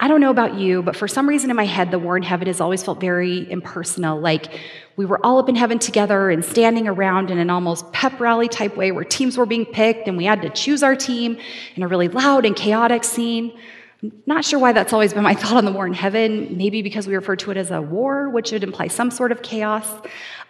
I 0.00 0.06
don't 0.06 0.20
know 0.20 0.30
about 0.30 0.54
you, 0.54 0.82
but 0.82 0.94
for 0.94 1.08
some 1.08 1.28
reason 1.28 1.50
in 1.50 1.56
my 1.56 1.64
head, 1.64 1.90
the 1.90 1.98
war 1.98 2.16
in 2.16 2.22
heaven 2.22 2.46
has 2.46 2.60
always 2.60 2.84
felt 2.84 3.00
very 3.00 3.50
impersonal. 3.50 4.20
Like 4.20 4.60
we 4.96 5.04
were 5.04 5.24
all 5.26 5.38
up 5.38 5.48
in 5.48 5.56
heaven 5.56 5.80
together 5.80 6.30
and 6.30 6.44
standing 6.44 6.86
around 6.86 7.32
in 7.32 7.38
an 7.38 7.50
almost 7.50 7.90
pep 7.92 8.20
rally 8.20 8.48
type 8.48 8.76
way 8.76 8.92
where 8.92 9.02
teams 9.02 9.36
were 9.36 9.46
being 9.46 9.66
picked 9.66 10.06
and 10.06 10.16
we 10.16 10.24
had 10.24 10.42
to 10.42 10.50
choose 10.50 10.84
our 10.84 10.94
team 10.94 11.36
in 11.74 11.82
a 11.82 11.88
really 11.88 12.06
loud 12.06 12.44
and 12.44 12.54
chaotic 12.54 13.02
scene. 13.02 13.58
I'm 14.00 14.12
Not 14.26 14.44
sure 14.44 14.60
why 14.60 14.72
that's 14.72 14.92
always 14.92 15.12
been 15.12 15.24
my 15.24 15.34
thought 15.40 15.56
on 15.56 15.64
the 15.64 15.72
war 15.72 15.86
in 15.86 15.94
heaven. 15.94 16.56
Maybe 16.56 16.80
because 16.80 17.08
we 17.08 17.16
refer 17.16 17.34
to 17.34 17.50
it 17.50 17.56
as 17.56 17.72
a 17.72 17.82
war, 17.82 18.28
which 18.30 18.52
would 18.52 18.62
imply 18.62 18.86
some 18.86 19.10
sort 19.10 19.32
of 19.32 19.42
chaos. 19.42 19.90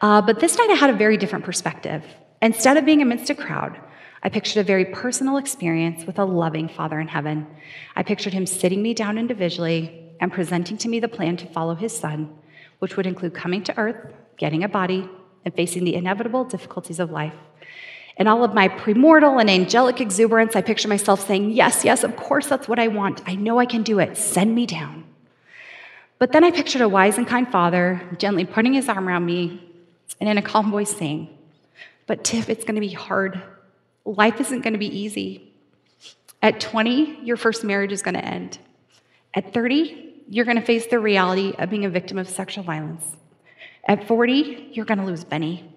Uh, 0.02 0.20
but 0.20 0.40
this 0.40 0.58
night 0.58 0.68
I 0.70 0.74
had 0.74 0.90
a 0.90 0.96
very 0.96 1.16
different 1.16 1.46
perspective. 1.46 2.04
Instead 2.42 2.76
of 2.76 2.84
being 2.84 3.00
amidst 3.00 3.30
a 3.30 3.34
crowd, 3.34 3.80
I 4.22 4.28
pictured 4.28 4.60
a 4.60 4.64
very 4.64 4.84
personal 4.84 5.36
experience 5.36 6.04
with 6.04 6.18
a 6.18 6.24
loving 6.24 6.68
Father 6.68 6.98
in 6.98 7.08
heaven. 7.08 7.46
I 7.94 8.02
pictured 8.02 8.32
him 8.32 8.46
sitting 8.46 8.82
me 8.82 8.94
down 8.94 9.18
individually 9.18 10.12
and 10.20 10.32
presenting 10.32 10.76
to 10.78 10.88
me 10.88 11.00
the 11.00 11.08
plan 11.08 11.36
to 11.38 11.46
follow 11.46 11.74
his 11.74 11.96
Son, 11.96 12.36
which 12.80 12.96
would 12.96 13.06
include 13.06 13.34
coming 13.34 13.62
to 13.64 13.78
earth, 13.78 14.12
getting 14.36 14.64
a 14.64 14.68
body, 14.68 15.08
and 15.44 15.54
facing 15.54 15.84
the 15.84 15.94
inevitable 15.94 16.44
difficulties 16.44 16.98
of 16.98 17.10
life. 17.10 17.34
In 18.16 18.26
all 18.26 18.42
of 18.42 18.52
my 18.52 18.68
premortal 18.68 19.40
and 19.40 19.48
angelic 19.48 20.00
exuberance, 20.00 20.56
I 20.56 20.62
picture 20.62 20.88
myself 20.88 21.24
saying, 21.24 21.52
Yes, 21.52 21.84
yes, 21.84 22.02
of 22.02 22.16
course, 22.16 22.48
that's 22.48 22.66
what 22.66 22.80
I 22.80 22.88
want. 22.88 23.22
I 23.26 23.36
know 23.36 23.60
I 23.60 23.66
can 23.66 23.84
do 23.84 24.00
it. 24.00 24.16
Send 24.16 24.54
me 24.54 24.66
down. 24.66 25.04
But 26.18 26.32
then 26.32 26.42
I 26.42 26.50
pictured 26.50 26.82
a 26.82 26.88
wise 26.88 27.16
and 27.16 27.28
kind 27.28 27.48
father 27.48 28.02
gently 28.18 28.44
putting 28.44 28.74
his 28.74 28.88
arm 28.88 29.08
around 29.08 29.24
me 29.24 29.62
and 30.20 30.28
in 30.28 30.36
a 30.36 30.42
calm 30.42 30.72
voice 30.72 30.94
saying, 30.94 31.28
But 32.08 32.24
Tiff, 32.24 32.48
it's 32.48 32.64
going 32.64 32.74
to 32.74 32.80
be 32.80 32.88
hard. 32.92 33.40
Life 34.08 34.40
isn't 34.40 34.62
going 34.62 34.72
to 34.72 34.78
be 34.78 34.98
easy. 34.98 35.52
At 36.40 36.60
20, 36.60 37.20
your 37.24 37.36
first 37.36 37.62
marriage 37.62 37.92
is 37.92 38.00
going 38.00 38.14
to 38.14 38.24
end. 38.24 38.58
At 39.34 39.52
30, 39.52 40.24
you're 40.26 40.46
going 40.46 40.56
to 40.56 40.64
face 40.64 40.86
the 40.86 40.98
reality 40.98 41.52
of 41.58 41.68
being 41.68 41.84
a 41.84 41.90
victim 41.90 42.16
of 42.16 42.26
sexual 42.26 42.64
violence. 42.64 43.04
At 43.84 44.08
40, 44.08 44.70
you're 44.72 44.86
going 44.86 44.98
to 44.98 45.04
lose 45.04 45.24
Benny. 45.24 45.70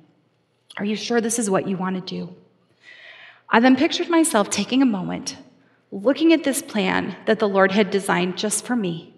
Are 0.77 0.85
you 0.85 0.95
sure 0.95 1.19
this 1.19 1.39
is 1.39 1.49
what 1.49 1.67
you 1.67 1.75
want 1.75 1.95
to 1.97 2.15
do? 2.15 2.33
I 3.49 3.59
then 3.59 3.75
pictured 3.75 4.07
myself 4.07 4.49
taking 4.49 4.81
a 4.81 4.85
moment, 4.85 5.35
looking 5.91 6.31
at 6.31 6.45
this 6.45 6.61
plan 6.61 7.17
that 7.25 7.39
the 7.39 7.49
Lord 7.49 7.73
had 7.73 7.91
designed 7.91 8.37
just 8.37 8.65
for 8.65 8.77
me, 8.77 9.13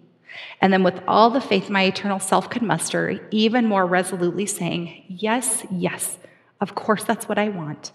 and 0.60 0.72
then 0.72 0.82
with 0.82 1.00
all 1.06 1.30
the 1.30 1.40
faith 1.40 1.70
my 1.70 1.84
eternal 1.84 2.18
self 2.18 2.50
could 2.50 2.62
muster, 2.62 3.20
even 3.30 3.66
more 3.66 3.86
resolutely 3.86 4.46
saying, 4.46 5.04
Yes, 5.06 5.64
yes, 5.70 6.18
of 6.60 6.74
course 6.74 7.04
that's 7.04 7.28
what 7.28 7.38
I 7.38 7.50
want. 7.50 7.92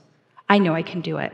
I 0.50 0.58
know 0.58 0.74
I 0.74 0.82
can 0.82 1.02
do 1.02 1.18
it. 1.18 1.32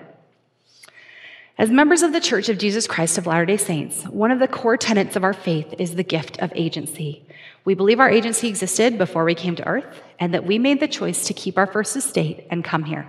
As 1.58 1.72
members 1.72 2.04
of 2.04 2.12
the 2.12 2.20
Church 2.20 2.50
of 2.50 2.58
Jesus 2.58 2.86
Christ 2.86 3.18
of 3.18 3.28
Latter 3.28 3.46
day 3.46 3.56
Saints, 3.56 4.04
one 4.04 4.30
of 4.30 4.40
the 4.40 4.48
core 4.48 4.76
tenets 4.76 5.16
of 5.16 5.24
our 5.24 5.32
faith 5.32 5.74
is 5.80 5.96
the 5.96 6.04
gift 6.04 6.38
of 6.40 6.52
agency. 6.54 7.26
We 7.64 7.76
believe 7.76 8.02
our 8.02 8.10
agency 8.10 8.50
existed 8.50 8.98
before 8.98 9.24
we 9.24 9.36
came 9.36 9.56
to 9.56 9.66
earth 9.66 10.02
and 10.20 10.34
that 10.34 10.46
we 10.46 10.60
made 10.60 10.82
the 10.82 10.88
choice 10.88 11.28
to 11.28 11.34
keep 11.34 11.58
our 11.58 11.66
first 11.66 11.96
estate 11.96 12.46
and 12.52 12.62
come 12.62 12.84
here. 12.84 13.08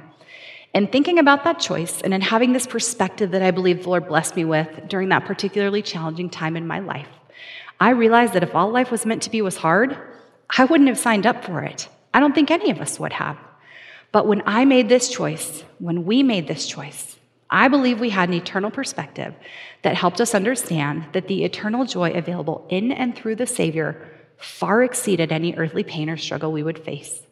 In 0.72 0.86
thinking 0.86 1.18
about 1.18 1.42
that 1.42 1.58
choice 1.58 2.00
and 2.02 2.14
in 2.14 2.20
having 2.20 2.52
this 2.52 2.68
perspective 2.68 3.32
that 3.32 3.42
I 3.42 3.50
believe 3.50 3.82
the 3.82 3.88
Lord 3.88 4.06
blessed 4.06 4.36
me 4.36 4.44
with 4.44 4.68
during 4.88 5.08
that 5.08 5.24
particularly 5.24 5.82
challenging 5.82 6.30
time 6.30 6.56
in 6.56 6.68
my 6.68 6.78
life, 6.78 7.08
I 7.80 7.90
realized 7.90 8.32
that 8.34 8.44
if 8.44 8.54
all 8.54 8.70
life 8.70 8.92
was 8.92 9.04
meant 9.04 9.22
to 9.22 9.30
be 9.30 9.42
was 9.42 9.56
hard, 9.56 9.98
I 10.56 10.66
wouldn't 10.66 10.88
have 10.88 10.98
signed 10.98 11.26
up 11.26 11.44
for 11.44 11.62
it. 11.62 11.88
I 12.14 12.20
don't 12.20 12.34
think 12.34 12.52
any 12.52 12.70
of 12.70 12.80
us 12.80 13.00
would 13.00 13.12
have. 13.12 13.38
But 14.12 14.26
when 14.26 14.42
I 14.46 14.64
made 14.64 14.88
this 14.88 15.08
choice, 15.08 15.64
when 15.78 16.04
we 16.04 16.22
made 16.22 16.48
this 16.48 16.66
choice, 16.66 17.16
I 17.48 17.68
believe 17.68 18.00
we 18.00 18.10
had 18.10 18.28
an 18.28 18.34
eternal 18.34 18.70
perspective 18.70 19.34
that 19.82 19.96
helped 19.96 20.20
us 20.20 20.34
understand 20.34 21.06
that 21.12 21.28
the 21.28 21.44
eternal 21.44 21.84
joy 21.84 22.12
available 22.12 22.66
in 22.68 22.90
and 22.92 23.14
through 23.14 23.36
the 23.36 23.46
Savior 23.46 24.10
far 24.36 24.82
exceeded 24.82 25.32
any 25.32 25.54
earthly 25.54 25.84
pain 25.84 26.10
or 26.10 26.16
struggle 26.16 26.52
we 26.52 26.62
would 26.62 26.78
face. 26.78 27.22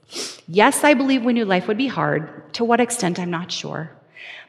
Yes, 0.47 0.85
I 0.85 0.95
believe 0.95 1.25
we 1.25 1.33
knew 1.33 1.45
life 1.45 1.67
would 1.67 1.79
be 1.79 1.87
hard. 1.87 2.53
To 2.55 2.65
what 2.65 2.81
extent, 2.81 3.19
I'm 3.19 3.31
not 3.31 3.51
sure. 3.51 3.91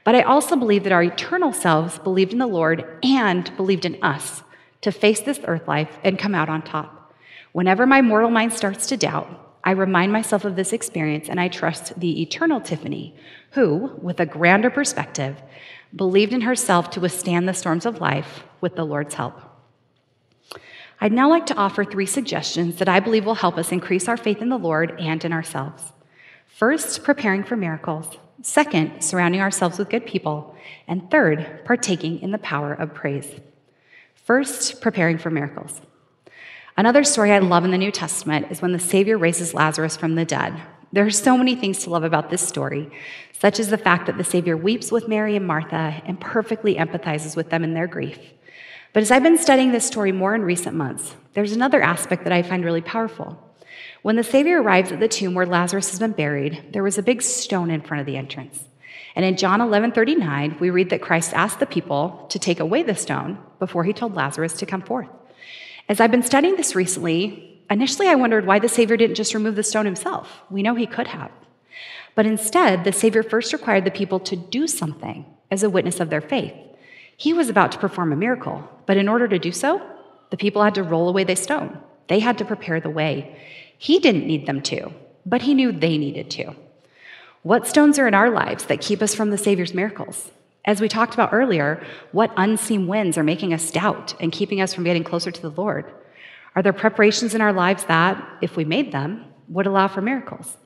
But 0.03 0.15
I 0.15 0.21
also 0.21 0.55
believe 0.55 0.83
that 0.83 0.93
our 0.93 1.03
eternal 1.03 1.51
selves 1.51 1.97
believed 1.99 2.31
in 2.31 2.39
the 2.39 2.47
Lord 2.47 2.99
and 3.03 3.55
believed 3.57 3.85
in 3.85 4.01
us 4.03 4.43
to 4.81 4.91
face 4.91 5.21
this 5.21 5.39
earth 5.45 5.67
life 5.67 5.97
and 6.03 6.19
come 6.19 6.35
out 6.35 6.49
on 6.49 6.61
top. 6.61 7.13
Whenever 7.53 7.87
my 7.87 8.01
mortal 8.01 8.29
mind 8.29 8.53
starts 8.53 8.87
to 8.87 8.97
doubt, 8.97 9.27
I 9.65 9.71
remind 9.71 10.13
myself 10.13 10.45
of 10.45 10.55
this 10.55 10.73
experience 10.73 11.27
and 11.27 11.39
I 11.39 11.47
trust 11.47 11.99
the 11.99 12.21
eternal 12.21 12.61
Tiffany, 12.61 13.15
who, 13.51 13.97
with 13.99 14.19
a 14.19 14.25
grander 14.25 14.69
perspective, 14.69 15.41
believed 15.95 16.33
in 16.33 16.41
herself 16.41 16.91
to 16.91 16.99
withstand 16.99 17.49
the 17.49 17.53
storms 17.53 17.87
of 17.87 17.99
life 17.99 18.43
with 18.61 18.75
the 18.75 18.85
Lord's 18.85 19.15
help. 19.15 19.41
I'd 21.01 21.11
now 21.11 21.29
like 21.29 21.47
to 21.47 21.55
offer 21.55 21.83
three 21.83 22.05
suggestions 22.05 22.77
that 22.77 22.87
I 22.87 22.99
believe 22.99 23.25
will 23.25 23.35
help 23.35 23.57
us 23.57 23.71
increase 23.71 24.07
our 24.07 24.17
faith 24.17 24.41
in 24.41 24.49
the 24.49 24.57
Lord 24.57 24.99
and 24.99 25.23
in 25.25 25.33
ourselves. 25.33 25.83
First, 26.47 27.03
preparing 27.03 27.43
for 27.43 27.57
miracles. 27.57 28.17
Second, 28.43 29.01
surrounding 29.01 29.41
ourselves 29.41 29.79
with 29.79 29.89
good 29.89 30.05
people. 30.05 30.55
And 30.87 31.09
third, 31.09 31.65
partaking 31.65 32.21
in 32.21 32.31
the 32.31 32.37
power 32.37 32.73
of 32.73 32.93
praise. 32.93 33.29
First, 34.13 34.79
preparing 34.79 35.17
for 35.17 35.29
miracles. 35.29 35.81
Another 36.77 37.05
story 37.05 37.31
I 37.31 37.39
love 37.39 37.63
in 37.63 37.71
the 37.71 37.77
New 37.77 37.91
Testament 37.91 38.47
is 38.51 38.61
when 38.61 38.73
the 38.73 38.79
Savior 38.79 39.17
raises 39.17 39.53
Lazarus 39.53 39.95
from 39.95 40.15
the 40.15 40.25
dead. 40.25 40.61
There 40.91 41.05
are 41.05 41.11
so 41.11 41.37
many 41.37 41.55
things 41.55 41.79
to 41.79 41.89
love 41.89 42.03
about 42.03 42.29
this 42.29 42.45
story, 42.45 42.91
such 43.31 43.61
as 43.61 43.69
the 43.69 43.77
fact 43.77 44.07
that 44.07 44.17
the 44.17 44.25
Savior 44.25 44.57
weeps 44.57 44.91
with 44.91 45.07
Mary 45.07 45.37
and 45.37 45.47
Martha 45.47 46.01
and 46.05 46.19
perfectly 46.19 46.75
empathizes 46.75 47.37
with 47.37 47.49
them 47.49 47.63
in 47.63 47.73
their 47.73 47.87
grief. 47.87 48.19
But 48.91 49.03
as 49.03 49.09
I've 49.09 49.23
been 49.23 49.37
studying 49.37 49.71
this 49.71 49.87
story 49.87 50.11
more 50.11 50.35
in 50.35 50.41
recent 50.41 50.75
months, 50.75 51.15
there's 51.33 51.53
another 51.53 51.81
aspect 51.81 52.25
that 52.25 52.33
I 52.33 52.43
find 52.43 52.65
really 52.65 52.81
powerful. 52.81 53.41
When 54.01 54.17
the 54.17 54.23
Savior 54.23 54.61
arrives 54.61 54.91
at 54.91 54.99
the 54.99 55.07
tomb 55.07 55.33
where 55.33 55.45
Lazarus 55.45 55.91
has 55.91 55.99
been 55.99 56.11
buried, 56.11 56.73
there 56.73 56.83
was 56.83 56.97
a 56.97 57.03
big 57.03 57.21
stone 57.21 57.71
in 57.71 57.81
front 57.81 58.01
of 58.01 58.05
the 58.05 58.17
entrance. 58.17 58.65
And 59.15 59.23
in 59.23 59.37
John 59.37 59.61
11 59.61 59.93
39, 59.93 60.57
we 60.59 60.69
read 60.71 60.89
that 60.89 61.01
Christ 61.01 61.33
asked 61.33 61.61
the 61.61 61.65
people 61.65 62.25
to 62.29 62.37
take 62.37 62.59
away 62.59 62.83
the 62.83 62.95
stone 62.95 63.37
before 63.59 63.85
he 63.85 63.93
told 63.93 64.13
Lazarus 64.13 64.53
to 64.57 64.65
come 64.65 64.81
forth. 64.81 65.07
As 65.87 65.99
I've 65.99 66.11
been 66.11 66.23
studying 66.23 66.55
this 66.55 66.75
recently, 66.75 67.61
initially 67.69 68.07
I 68.07 68.15
wondered 68.15 68.47
why 68.47 68.57
the 68.57 68.67
Savior 68.67 68.97
didn't 68.97 69.15
just 69.15 69.33
remove 69.35 69.55
the 69.55 69.63
stone 69.63 69.85
himself. 69.85 70.41
We 70.49 70.63
know 70.63 70.73
he 70.73 70.87
could 70.87 71.07
have. 71.07 71.31
But 72.15 72.25
instead, 72.25 72.83
the 72.83 72.91
Savior 72.91 73.21
first 73.21 73.53
required 73.53 73.85
the 73.85 73.91
people 73.91 74.19
to 74.21 74.35
do 74.35 74.67
something 74.67 75.25
as 75.51 75.61
a 75.61 75.69
witness 75.69 75.99
of 75.99 76.09
their 76.09 76.21
faith. 76.21 76.53
He 77.15 77.33
was 77.33 77.49
about 77.49 77.71
to 77.73 77.77
perform 77.77 78.11
a 78.11 78.15
miracle, 78.15 78.67
but 78.85 78.97
in 78.97 79.07
order 79.07 79.27
to 79.27 79.37
do 79.37 79.51
so, 79.51 79.81
the 80.31 80.37
people 80.37 80.63
had 80.63 80.75
to 80.75 80.83
roll 80.83 81.07
away 81.07 81.23
the 81.23 81.35
stone. 81.35 81.77
They 82.07 82.19
had 82.19 82.37
to 82.39 82.45
prepare 82.45 82.79
the 82.79 82.89
way. 82.89 83.39
He 83.77 83.99
didn't 83.99 84.27
need 84.27 84.47
them 84.47 84.61
to, 84.63 84.91
but 85.25 85.43
he 85.43 85.53
knew 85.53 85.71
they 85.71 85.97
needed 85.97 86.31
to. 86.31 86.55
What 87.43 87.67
stones 87.67 87.99
are 87.99 88.07
in 88.07 88.15
our 88.15 88.31
lives 88.31 88.65
that 88.65 88.81
keep 88.81 89.03
us 89.03 89.13
from 89.13 89.29
the 89.29 89.37
Savior's 89.37 89.73
miracles? 89.73 90.31
As 90.65 90.81
we 90.81 90.89
talked 90.89 91.13
about 91.13 91.31
earlier, 91.31 91.85
what 92.11 92.33
unseen 92.37 92.87
winds 92.87 93.19
are 93.19 93.23
making 93.23 93.53
us 93.53 93.69
doubt 93.69 94.15
and 94.19 94.31
keeping 94.31 94.61
us 94.61 94.73
from 94.73 94.83
getting 94.83 95.03
closer 95.03 95.29
to 95.29 95.41
the 95.41 95.51
Lord? 95.51 95.85
Are 96.55 96.63
there 96.63 96.73
preparations 96.73 97.35
in 97.35 97.41
our 97.41 97.53
lives 97.53 97.85
that, 97.85 98.21
if 98.41 98.55
we 98.55 98.65
made 98.65 98.91
them, 98.91 99.25
would 99.47 99.67
allow 99.67 99.87
for 99.87 100.01
miracles? 100.01 100.57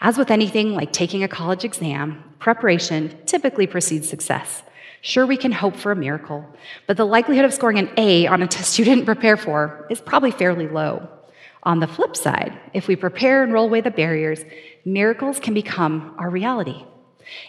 As 0.00 0.18
with 0.18 0.32
anything 0.32 0.74
like 0.74 0.92
taking 0.92 1.22
a 1.22 1.28
college 1.28 1.64
exam, 1.64 2.24
preparation 2.40 3.16
typically 3.26 3.68
precedes 3.68 4.08
success. 4.08 4.62
Sure, 5.02 5.24
we 5.24 5.36
can 5.36 5.52
hope 5.52 5.76
for 5.76 5.92
a 5.92 5.96
miracle, 5.96 6.44
but 6.88 6.96
the 6.96 7.04
likelihood 7.04 7.44
of 7.44 7.54
scoring 7.54 7.78
an 7.78 7.90
A 7.96 8.26
on 8.26 8.42
a 8.42 8.48
test 8.48 8.78
you 8.78 8.84
didn't 8.84 9.04
prepare 9.04 9.36
for 9.36 9.86
is 9.88 10.00
probably 10.00 10.32
fairly 10.32 10.66
low. 10.66 11.08
On 11.62 11.78
the 11.78 11.86
flip 11.86 12.16
side, 12.16 12.58
if 12.74 12.88
we 12.88 12.96
prepare 12.96 13.44
and 13.44 13.52
roll 13.52 13.66
away 13.66 13.80
the 13.80 13.90
barriers, 13.90 14.44
miracles 14.84 15.38
can 15.38 15.54
become 15.54 16.16
our 16.18 16.30
reality. 16.30 16.84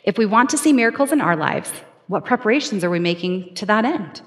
If 0.03 0.17
we 0.17 0.25
want 0.25 0.49
to 0.49 0.57
see 0.57 0.73
miracles 0.73 1.11
in 1.11 1.21
our 1.21 1.35
lives, 1.35 1.71
what 2.07 2.25
preparations 2.25 2.83
are 2.83 2.89
we 2.89 2.99
making 2.99 3.53
to 3.55 3.65
that 3.67 3.85
end? 3.85 4.21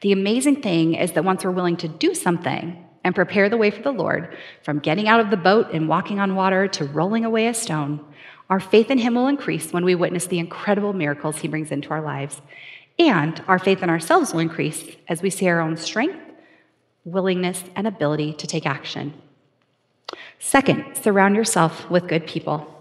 The 0.00 0.12
amazing 0.12 0.62
thing 0.62 0.94
is 0.94 1.12
that 1.12 1.24
once 1.24 1.44
we're 1.44 1.50
willing 1.50 1.76
to 1.78 1.88
do 1.88 2.14
something 2.14 2.84
and 3.02 3.14
prepare 3.14 3.48
the 3.48 3.56
way 3.56 3.70
for 3.70 3.82
the 3.82 3.92
Lord, 3.92 4.36
from 4.62 4.78
getting 4.78 5.08
out 5.08 5.20
of 5.20 5.30
the 5.30 5.36
boat 5.36 5.70
and 5.72 5.88
walking 5.88 6.20
on 6.20 6.34
water 6.34 6.68
to 6.68 6.84
rolling 6.84 7.24
away 7.24 7.46
a 7.46 7.54
stone, 7.54 8.04
our 8.50 8.60
faith 8.60 8.90
in 8.90 8.98
Him 8.98 9.14
will 9.14 9.26
increase 9.26 9.72
when 9.72 9.84
we 9.84 9.94
witness 9.94 10.26
the 10.26 10.38
incredible 10.38 10.92
miracles 10.92 11.38
He 11.38 11.48
brings 11.48 11.72
into 11.72 11.90
our 11.90 12.00
lives. 12.00 12.40
And 12.98 13.42
our 13.48 13.58
faith 13.58 13.82
in 13.82 13.90
ourselves 13.90 14.32
will 14.32 14.40
increase 14.40 14.84
as 15.08 15.22
we 15.22 15.30
see 15.30 15.48
our 15.48 15.60
own 15.60 15.76
strength, 15.76 16.18
willingness, 17.04 17.64
and 17.74 17.86
ability 17.86 18.34
to 18.34 18.46
take 18.46 18.66
action. 18.66 19.14
Second, 20.38 20.96
surround 20.96 21.34
yourself 21.34 21.90
with 21.90 22.08
good 22.08 22.26
people. 22.26 22.75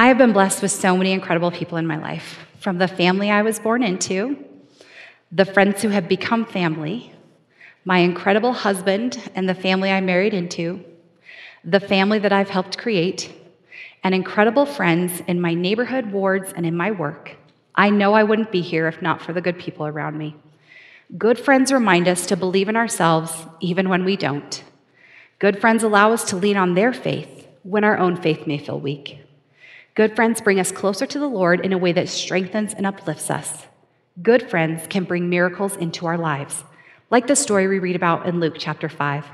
I 0.00 0.06
have 0.06 0.16
been 0.16 0.32
blessed 0.32 0.62
with 0.62 0.70
so 0.70 0.96
many 0.96 1.12
incredible 1.12 1.50
people 1.50 1.76
in 1.76 1.86
my 1.86 1.98
life, 1.98 2.38
from 2.58 2.78
the 2.78 2.88
family 2.88 3.30
I 3.30 3.42
was 3.42 3.58
born 3.58 3.82
into, 3.82 4.42
the 5.30 5.44
friends 5.44 5.82
who 5.82 5.90
have 5.90 6.08
become 6.08 6.46
family, 6.46 7.12
my 7.84 7.98
incredible 7.98 8.54
husband 8.54 9.18
and 9.34 9.46
the 9.46 9.54
family 9.54 9.90
I 9.90 10.00
married 10.00 10.32
into, 10.32 10.82
the 11.64 11.80
family 11.80 12.18
that 12.18 12.32
I've 12.32 12.48
helped 12.48 12.78
create, 12.78 13.30
and 14.02 14.14
incredible 14.14 14.64
friends 14.64 15.20
in 15.26 15.38
my 15.38 15.52
neighborhood 15.52 16.10
wards 16.10 16.50
and 16.54 16.64
in 16.64 16.74
my 16.74 16.90
work, 16.92 17.36
I 17.74 17.90
know 17.90 18.14
I 18.14 18.22
wouldn't 18.22 18.50
be 18.50 18.62
here 18.62 18.88
if 18.88 19.02
not 19.02 19.20
for 19.20 19.34
the 19.34 19.42
good 19.42 19.58
people 19.58 19.86
around 19.86 20.16
me. 20.16 20.34
Good 21.18 21.38
friends 21.38 21.74
remind 21.74 22.08
us 22.08 22.24
to 22.28 22.38
believe 22.38 22.70
in 22.70 22.76
ourselves 22.76 23.44
even 23.60 23.90
when 23.90 24.06
we 24.06 24.16
don't. 24.16 24.64
Good 25.38 25.60
friends 25.60 25.82
allow 25.82 26.14
us 26.14 26.24
to 26.30 26.36
lean 26.36 26.56
on 26.56 26.72
their 26.72 26.94
faith 26.94 27.46
when 27.64 27.84
our 27.84 27.98
own 27.98 28.16
faith 28.16 28.46
may 28.46 28.56
feel 28.56 28.80
weak. 28.80 29.19
Good 30.00 30.16
friends 30.16 30.40
bring 30.40 30.58
us 30.58 30.72
closer 30.72 31.04
to 31.04 31.18
the 31.18 31.28
Lord 31.28 31.60
in 31.60 31.74
a 31.74 31.76
way 31.76 31.92
that 31.92 32.08
strengthens 32.08 32.72
and 32.72 32.86
uplifts 32.86 33.28
us. 33.28 33.66
Good 34.22 34.48
friends 34.48 34.86
can 34.86 35.04
bring 35.04 35.28
miracles 35.28 35.76
into 35.76 36.06
our 36.06 36.16
lives, 36.16 36.64
like 37.10 37.26
the 37.26 37.36
story 37.36 37.68
we 37.68 37.80
read 37.80 37.96
about 37.96 38.24
in 38.26 38.40
Luke 38.40 38.54
chapter 38.58 38.88
5. 38.88 39.26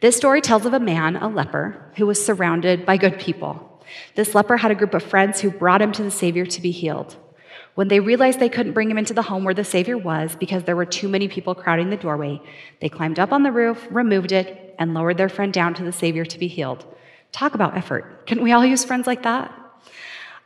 This 0.00 0.16
story 0.16 0.40
tells 0.40 0.66
of 0.66 0.74
a 0.74 0.80
man, 0.80 1.14
a 1.14 1.28
leper, 1.28 1.92
who 1.98 2.04
was 2.04 2.26
surrounded 2.26 2.84
by 2.84 2.96
good 2.96 3.20
people. 3.20 3.80
This 4.16 4.34
leper 4.34 4.56
had 4.56 4.72
a 4.72 4.74
group 4.74 4.92
of 4.92 5.04
friends 5.04 5.40
who 5.40 5.52
brought 5.52 5.80
him 5.80 5.92
to 5.92 6.02
the 6.02 6.10
Savior 6.10 6.46
to 6.46 6.60
be 6.60 6.72
healed. 6.72 7.14
When 7.76 7.86
they 7.86 8.00
realized 8.00 8.40
they 8.40 8.48
couldn't 8.48 8.72
bring 8.72 8.90
him 8.90 8.98
into 8.98 9.14
the 9.14 9.22
home 9.22 9.44
where 9.44 9.54
the 9.54 9.62
Savior 9.62 9.96
was 9.96 10.34
because 10.34 10.64
there 10.64 10.74
were 10.74 10.84
too 10.84 11.08
many 11.08 11.28
people 11.28 11.54
crowding 11.54 11.90
the 11.90 11.96
doorway, 11.96 12.42
they 12.80 12.88
climbed 12.88 13.20
up 13.20 13.30
on 13.30 13.44
the 13.44 13.52
roof, 13.52 13.86
removed 13.92 14.32
it, 14.32 14.74
and 14.80 14.94
lowered 14.94 15.16
their 15.16 15.28
friend 15.28 15.52
down 15.52 15.74
to 15.74 15.84
the 15.84 15.92
Savior 15.92 16.24
to 16.24 16.38
be 16.40 16.48
healed. 16.48 16.84
Talk 17.30 17.54
about 17.54 17.76
effort. 17.76 18.26
Couldn't 18.26 18.42
we 18.42 18.50
all 18.50 18.66
use 18.66 18.84
friends 18.84 19.06
like 19.06 19.22
that? 19.22 19.62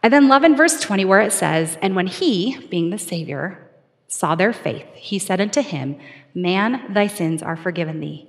I 0.03 0.09
then 0.09 0.29
love 0.29 0.45
in 0.45 0.57
verse 0.57 0.81
20 0.81 1.05
where 1.05 1.21
it 1.21 1.33
says, 1.33 1.77
And 1.83 1.95
when 1.95 2.07
he, 2.07 2.67
being 2.69 2.91
the 2.91 2.99
Savior, 2.99 3.71
saw 4.09 4.35
their 4.35 4.53
faith, 4.53 4.87
he 4.95 5.19
said 5.19 5.41
unto 5.41 5.63
him, 5.63 5.99
Man, 6.35 6.93
thy 6.93 7.07
sins 7.07 7.43
are 7.43 7.57
forgiven 7.57 8.01
thee. 8.01 8.29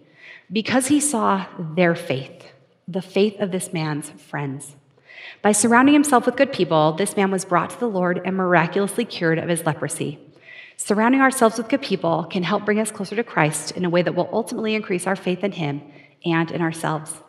Because 0.52 0.88
he 0.88 1.00
saw 1.00 1.46
their 1.58 1.96
faith, 1.96 2.52
the 2.88 3.02
faith 3.02 3.40
of 3.40 3.52
this 3.52 3.72
man's 3.72 4.10
friends. 4.10 4.76
By 5.42 5.54
surrounding 5.54 5.94
himself 5.94 6.26
with 6.26 6.36
good 6.36 6.52
people, 6.52 6.92
this 6.94 7.16
man 7.16 7.32
was 7.32 7.46
brought 7.46 7.70
to 7.72 7.80
the 7.80 7.88
Lord 7.88 8.22
and 8.26 8.36
miraculously 8.36 9.06
cured 9.06 9.40
of 9.40 9.50
his 9.50 9.66
leprosy. 9.66 10.20
Surrounding 10.78 11.22
ourselves 11.22 11.58
with 11.58 11.70
good 11.70 11.82
people 11.82 12.26
can 12.26 12.44
help 12.44 12.66
bring 12.66 12.80
us 12.80 12.92
closer 12.92 13.16
to 13.16 13.24
Christ 13.24 13.72
in 13.72 13.86
a 13.86 13.90
way 13.90 14.02
that 14.02 14.16
will 14.16 14.30
ultimately 14.32 14.76
increase 14.76 15.08
our 15.08 15.16
faith 15.16 15.44
in 15.44 15.54
him 15.54 15.82
and 16.26 16.52
in 16.52 16.62
ourselves. 16.62 17.22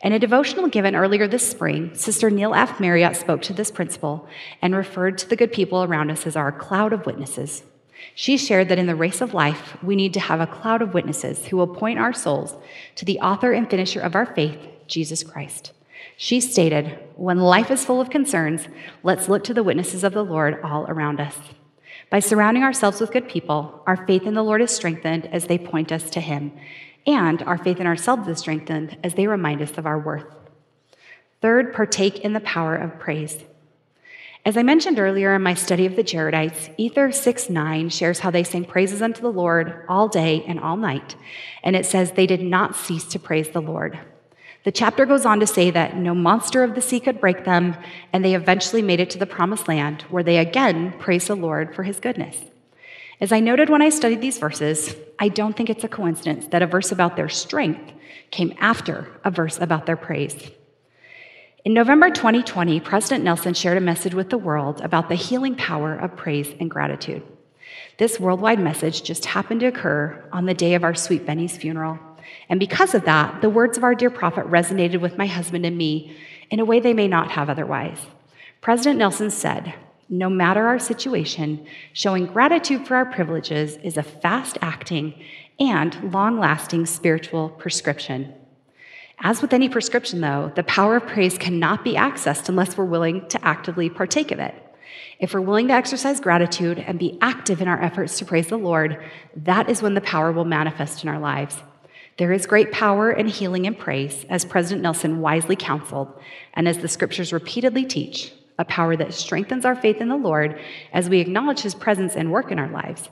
In 0.00 0.12
a 0.12 0.18
devotional 0.18 0.68
given 0.68 0.94
earlier 0.94 1.26
this 1.26 1.48
spring, 1.48 1.92
Sister 1.94 2.30
Neill 2.30 2.54
F. 2.54 2.78
Marriott 2.78 3.16
spoke 3.16 3.42
to 3.42 3.52
this 3.52 3.72
principle 3.72 4.28
and 4.62 4.74
referred 4.74 5.18
to 5.18 5.28
the 5.28 5.34
good 5.34 5.52
people 5.52 5.82
around 5.82 6.10
us 6.10 6.24
as 6.24 6.36
our 6.36 6.52
cloud 6.52 6.92
of 6.92 7.04
witnesses. 7.04 7.64
She 8.14 8.36
shared 8.36 8.68
that 8.68 8.78
in 8.78 8.86
the 8.86 8.94
race 8.94 9.20
of 9.20 9.34
life, 9.34 9.76
we 9.82 9.96
need 9.96 10.14
to 10.14 10.20
have 10.20 10.40
a 10.40 10.46
cloud 10.46 10.82
of 10.82 10.94
witnesses 10.94 11.46
who 11.46 11.56
will 11.56 11.66
point 11.66 11.98
our 11.98 12.12
souls 12.12 12.54
to 12.94 13.04
the 13.04 13.18
author 13.18 13.52
and 13.52 13.68
finisher 13.68 14.00
of 14.00 14.14
our 14.14 14.26
faith, 14.26 14.58
Jesus 14.86 15.24
Christ. 15.24 15.72
She 16.16 16.40
stated, 16.40 16.96
When 17.16 17.40
life 17.40 17.70
is 17.70 17.84
full 17.84 18.00
of 18.00 18.08
concerns, 18.08 18.68
let's 19.02 19.28
look 19.28 19.42
to 19.44 19.54
the 19.54 19.64
witnesses 19.64 20.04
of 20.04 20.12
the 20.14 20.24
Lord 20.24 20.60
all 20.62 20.86
around 20.86 21.20
us. 21.20 21.36
By 22.08 22.20
surrounding 22.20 22.62
ourselves 22.62 23.00
with 23.00 23.12
good 23.12 23.28
people, 23.28 23.82
our 23.86 24.06
faith 24.06 24.22
in 24.26 24.34
the 24.34 24.44
Lord 24.44 24.62
is 24.62 24.70
strengthened 24.70 25.26
as 25.26 25.46
they 25.46 25.58
point 25.58 25.90
us 25.90 26.08
to 26.10 26.20
Him, 26.20 26.52
and 27.08 27.42
our 27.44 27.56
faith 27.56 27.80
in 27.80 27.86
ourselves 27.86 28.28
is 28.28 28.38
strengthened 28.38 28.98
as 29.02 29.14
they 29.14 29.26
remind 29.26 29.62
us 29.62 29.78
of 29.78 29.86
our 29.86 29.98
worth. 29.98 30.26
Third, 31.40 31.72
partake 31.72 32.20
in 32.20 32.34
the 32.34 32.40
power 32.40 32.76
of 32.76 32.98
praise. 33.00 33.44
As 34.44 34.58
I 34.58 34.62
mentioned 34.62 34.98
earlier 34.98 35.34
in 35.34 35.42
my 35.42 35.54
study 35.54 35.86
of 35.86 35.96
the 35.96 36.04
Jaredites, 36.04 36.72
Ether 36.76 37.10
6 37.10 37.48
9 37.48 37.88
shares 37.88 38.18
how 38.20 38.30
they 38.30 38.44
sang 38.44 38.66
praises 38.66 39.00
unto 39.00 39.22
the 39.22 39.32
Lord 39.32 39.84
all 39.88 40.06
day 40.08 40.44
and 40.46 40.60
all 40.60 40.76
night, 40.76 41.16
and 41.62 41.74
it 41.74 41.86
says 41.86 42.12
they 42.12 42.26
did 42.26 42.42
not 42.42 42.76
cease 42.76 43.04
to 43.04 43.18
praise 43.18 43.48
the 43.48 43.62
Lord. 43.62 43.98
The 44.64 44.72
chapter 44.72 45.06
goes 45.06 45.24
on 45.24 45.40
to 45.40 45.46
say 45.46 45.70
that 45.70 45.96
no 45.96 46.14
monster 46.14 46.62
of 46.62 46.74
the 46.74 46.82
sea 46.82 47.00
could 47.00 47.20
break 47.20 47.44
them, 47.44 47.74
and 48.12 48.22
they 48.22 48.34
eventually 48.34 48.82
made 48.82 49.00
it 49.00 49.08
to 49.10 49.18
the 49.18 49.26
promised 49.26 49.66
land, 49.66 50.02
where 50.02 50.22
they 50.22 50.36
again 50.36 50.92
praised 50.98 51.28
the 51.28 51.36
Lord 51.36 51.74
for 51.74 51.84
his 51.84 52.00
goodness. 52.00 52.42
As 53.20 53.32
I 53.32 53.40
noted 53.40 53.68
when 53.68 53.82
I 53.82 53.88
studied 53.88 54.20
these 54.20 54.38
verses, 54.38 54.94
I 55.18 55.28
don't 55.28 55.56
think 55.56 55.68
it's 55.68 55.82
a 55.82 55.88
coincidence 55.88 56.46
that 56.48 56.62
a 56.62 56.66
verse 56.66 56.92
about 56.92 57.16
their 57.16 57.28
strength 57.28 57.92
came 58.30 58.54
after 58.60 59.08
a 59.24 59.30
verse 59.30 59.58
about 59.58 59.86
their 59.86 59.96
praise. 59.96 60.50
In 61.64 61.74
November 61.74 62.10
2020, 62.10 62.78
President 62.80 63.24
Nelson 63.24 63.54
shared 63.54 63.76
a 63.76 63.80
message 63.80 64.14
with 64.14 64.30
the 64.30 64.38
world 64.38 64.80
about 64.82 65.08
the 65.08 65.16
healing 65.16 65.56
power 65.56 65.96
of 65.96 66.16
praise 66.16 66.54
and 66.60 66.70
gratitude. 66.70 67.22
This 67.98 68.20
worldwide 68.20 68.60
message 68.60 69.02
just 69.02 69.24
happened 69.24 69.60
to 69.60 69.66
occur 69.66 70.28
on 70.32 70.46
the 70.46 70.54
day 70.54 70.74
of 70.74 70.84
our 70.84 70.94
sweet 70.94 71.26
Benny's 71.26 71.56
funeral. 71.56 71.98
And 72.48 72.60
because 72.60 72.94
of 72.94 73.04
that, 73.06 73.42
the 73.42 73.50
words 73.50 73.76
of 73.76 73.82
our 73.82 73.96
dear 73.96 74.10
prophet 74.10 74.46
resonated 74.46 75.00
with 75.00 75.18
my 75.18 75.26
husband 75.26 75.66
and 75.66 75.76
me 75.76 76.16
in 76.50 76.60
a 76.60 76.64
way 76.64 76.78
they 76.78 76.94
may 76.94 77.08
not 77.08 77.32
have 77.32 77.50
otherwise. 77.50 77.98
President 78.60 78.98
Nelson 78.98 79.30
said, 79.30 79.74
No 80.10 80.30
matter 80.30 80.66
our 80.66 80.78
situation, 80.78 81.66
showing 81.92 82.26
gratitude 82.26 82.86
for 82.86 82.96
our 82.96 83.04
privileges 83.04 83.76
is 83.82 83.98
a 83.98 84.02
fast 84.02 84.56
acting 84.62 85.12
and 85.60 86.12
long 86.14 86.38
lasting 86.38 86.86
spiritual 86.86 87.50
prescription. 87.50 88.32
As 89.20 89.42
with 89.42 89.52
any 89.52 89.68
prescription, 89.68 90.20
though, 90.20 90.50
the 90.54 90.62
power 90.62 90.96
of 90.96 91.06
praise 91.06 91.36
cannot 91.36 91.84
be 91.84 91.94
accessed 91.94 92.48
unless 92.48 92.76
we're 92.76 92.84
willing 92.86 93.28
to 93.28 93.44
actively 93.44 93.90
partake 93.90 94.30
of 94.30 94.38
it. 94.38 94.54
If 95.18 95.34
we're 95.34 95.40
willing 95.40 95.68
to 95.68 95.74
exercise 95.74 96.20
gratitude 96.20 96.78
and 96.78 96.98
be 96.98 97.18
active 97.20 97.60
in 97.60 97.68
our 97.68 97.82
efforts 97.82 98.18
to 98.18 98.24
praise 98.24 98.46
the 98.46 98.56
Lord, 98.56 99.04
that 99.36 99.68
is 99.68 99.82
when 99.82 99.94
the 99.94 100.00
power 100.00 100.32
will 100.32 100.44
manifest 100.44 101.02
in 101.02 101.10
our 101.10 101.18
lives. 101.18 101.58
There 102.16 102.32
is 102.32 102.46
great 102.46 102.72
power 102.72 103.10
and 103.10 103.28
healing 103.28 103.64
in 103.64 103.74
praise, 103.74 104.24
as 104.30 104.44
President 104.44 104.82
Nelson 104.82 105.20
wisely 105.20 105.56
counseled, 105.56 106.08
and 106.54 106.66
as 106.66 106.78
the 106.78 106.88
scriptures 106.88 107.32
repeatedly 107.32 107.84
teach, 107.84 108.32
a 108.58 108.64
power 108.64 108.96
that 108.96 109.14
strengthens 109.14 109.64
our 109.64 109.76
faith 109.76 110.00
in 110.00 110.08
the 110.08 110.16
Lord 110.16 110.60
as 110.92 111.08
we 111.08 111.20
acknowledge 111.20 111.60
his 111.60 111.74
presence 111.74 112.16
and 112.16 112.32
work 112.32 112.50
in 112.50 112.58
our 112.58 112.68
lives. 112.68 113.08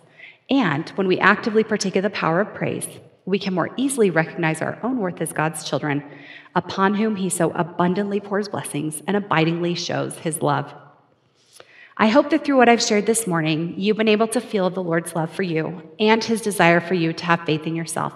And 0.50 0.88
when 0.90 1.06
we 1.06 1.18
actively 1.18 1.64
partake 1.64 1.96
of 1.96 2.02
the 2.02 2.10
power 2.10 2.40
of 2.40 2.54
praise, 2.54 2.88
we 3.24 3.38
can 3.38 3.54
more 3.54 3.70
easily 3.76 4.10
recognize 4.10 4.62
our 4.62 4.78
own 4.82 4.98
worth 4.98 5.20
as 5.20 5.32
God's 5.32 5.68
children, 5.68 6.02
upon 6.54 6.94
whom 6.94 7.16
he 7.16 7.28
so 7.28 7.50
abundantly 7.50 8.20
pours 8.20 8.48
blessings 8.48 9.02
and 9.06 9.16
abidingly 9.16 9.74
shows 9.74 10.16
his 10.18 10.42
love. 10.42 10.72
I 11.96 12.08
hope 12.08 12.30
that 12.30 12.44
through 12.44 12.58
what 12.58 12.68
I've 12.68 12.82
shared 12.82 13.06
this 13.06 13.26
morning, 13.26 13.74
you've 13.78 13.96
been 13.96 14.06
able 14.06 14.28
to 14.28 14.40
feel 14.40 14.70
the 14.70 14.82
Lord's 14.82 15.14
love 15.14 15.32
for 15.32 15.42
you 15.42 15.82
and 15.98 16.22
his 16.22 16.42
desire 16.42 16.80
for 16.80 16.94
you 16.94 17.12
to 17.14 17.24
have 17.24 17.46
faith 17.46 17.66
in 17.66 17.74
yourself. 17.74 18.12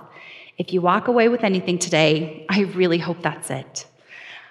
If 0.58 0.72
you 0.72 0.80
walk 0.82 1.08
away 1.08 1.28
with 1.28 1.42
anything 1.42 1.78
today, 1.78 2.44
I 2.48 2.60
really 2.60 2.98
hope 2.98 3.22
that's 3.22 3.50
it. 3.50 3.86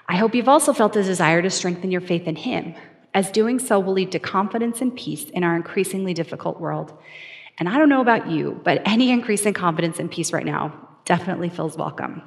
I 0.09 0.15
hope 0.15 0.33
you've 0.33 0.49
also 0.49 0.73
felt 0.73 0.95
a 0.95 1.03
desire 1.03 1.41
to 1.43 1.51
strengthen 1.51 1.91
your 1.91 2.01
faith 2.01 2.27
in 2.27 2.35
Him, 2.35 2.73
as 3.13 3.31
doing 3.31 3.59
so 3.59 3.79
will 3.79 3.93
lead 3.93 4.11
to 4.13 4.19
confidence 4.19 4.81
and 4.81 4.95
peace 4.95 5.25
in 5.25 5.43
our 5.43 5.55
increasingly 5.55 6.15
difficult 6.15 6.59
world. 6.59 6.97
And 7.59 7.69
I 7.69 7.77
don't 7.77 7.89
know 7.89 8.01
about 8.01 8.29
you, 8.29 8.59
but 8.63 8.81
any 8.85 9.11
increase 9.11 9.45
in 9.45 9.53
confidence 9.53 9.99
and 9.99 10.09
peace 10.09 10.33
right 10.33 10.45
now 10.45 10.89
definitely 11.05 11.49
feels 11.49 11.77
welcome. 11.77 12.23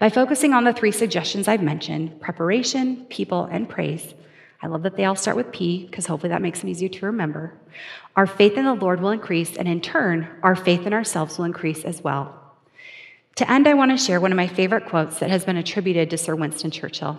By 0.00 0.10
focusing 0.10 0.52
on 0.52 0.64
the 0.64 0.72
three 0.72 0.90
suggestions 0.90 1.46
I've 1.46 1.62
mentioned 1.62 2.20
preparation, 2.20 3.06
people, 3.08 3.44
and 3.44 3.68
praise 3.68 4.12
I 4.64 4.66
love 4.66 4.82
that 4.84 4.96
they 4.96 5.04
all 5.04 5.14
start 5.14 5.36
with 5.36 5.52
P 5.52 5.84
because 5.84 6.06
hopefully 6.06 6.30
that 6.30 6.40
makes 6.40 6.60
them 6.60 6.70
easier 6.70 6.88
to 6.88 7.06
remember. 7.06 7.52
Our 8.16 8.26
faith 8.26 8.56
in 8.56 8.64
the 8.64 8.72
Lord 8.72 9.02
will 9.02 9.10
increase, 9.10 9.58
and 9.58 9.68
in 9.68 9.82
turn, 9.82 10.26
our 10.42 10.56
faith 10.56 10.86
in 10.86 10.94
ourselves 10.94 11.36
will 11.36 11.44
increase 11.44 11.84
as 11.84 12.02
well. 12.02 12.43
To 13.36 13.50
end, 13.50 13.66
I 13.66 13.74
want 13.74 13.90
to 13.90 13.96
share 13.96 14.20
one 14.20 14.30
of 14.30 14.36
my 14.36 14.46
favorite 14.46 14.86
quotes 14.86 15.18
that 15.18 15.30
has 15.30 15.44
been 15.44 15.56
attributed 15.56 16.08
to 16.10 16.18
Sir 16.18 16.36
Winston 16.36 16.70
Churchill. 16.70 17.18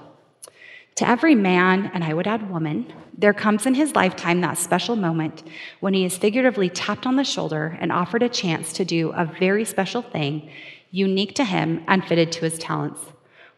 To 0.96 1.08
every 1.08 1.36
man, 1.36 1.92
and 1.94 2.06
I 2.06 2.14
would 2.14 2.26
add 2.26 2.50
woman, 2.50 2.94
there 3.18 3.34
comes 3.34 3.66
in 3.66 3.74
his 3.74 3.96
lifetime 3.96 4.40
that 4.40 4.58
special 4.58 4.96
moment 4.96 5.44
when 5.82 5.94
he 5.94 6.06
is 6.06 6.18
figuratively 6.18 6.70
tapped 6.70 7.06
on 7.06 7.18
the 7.18 7.26
shoulder 7.26 7.78
and 7.82 7.92
offered 7.92 8.24
a 8.24 8.30
chance 8.30 8.72
to 8.74 8.86
do 8.86 9.12
a 9.12 9.26
very 9.26 9.66
special 9.66 10.02
thing, 10.02 10.50
unique 10.90 11.36
to 11.36 11.44
him 11.44 11.84
and 11.86 12.06
fitted 12.06 12.32
to 12.32 12.46
his 12.46 12.58
talents. 12.58 13.02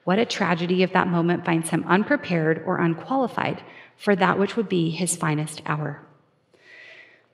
What 0.03 0.17
a 0.17 0.25
tragedy 0.25 0.81
if 0.81 0.93
that 0.93 1.07
moment 1.07 1.45
finds 1.45 1.69
him 1.69 1.85
unprepared 1.87 2.63
or 2.65 2.79
unqualified 2.79 3.61
for 3.97 4.15
that 4.15 4.39
which 4.39 4.55
would 4.55 4.67
be 4.67 4.89
his 4.89 5.15
finest 5.15 5.61
hour. 5.67 6.01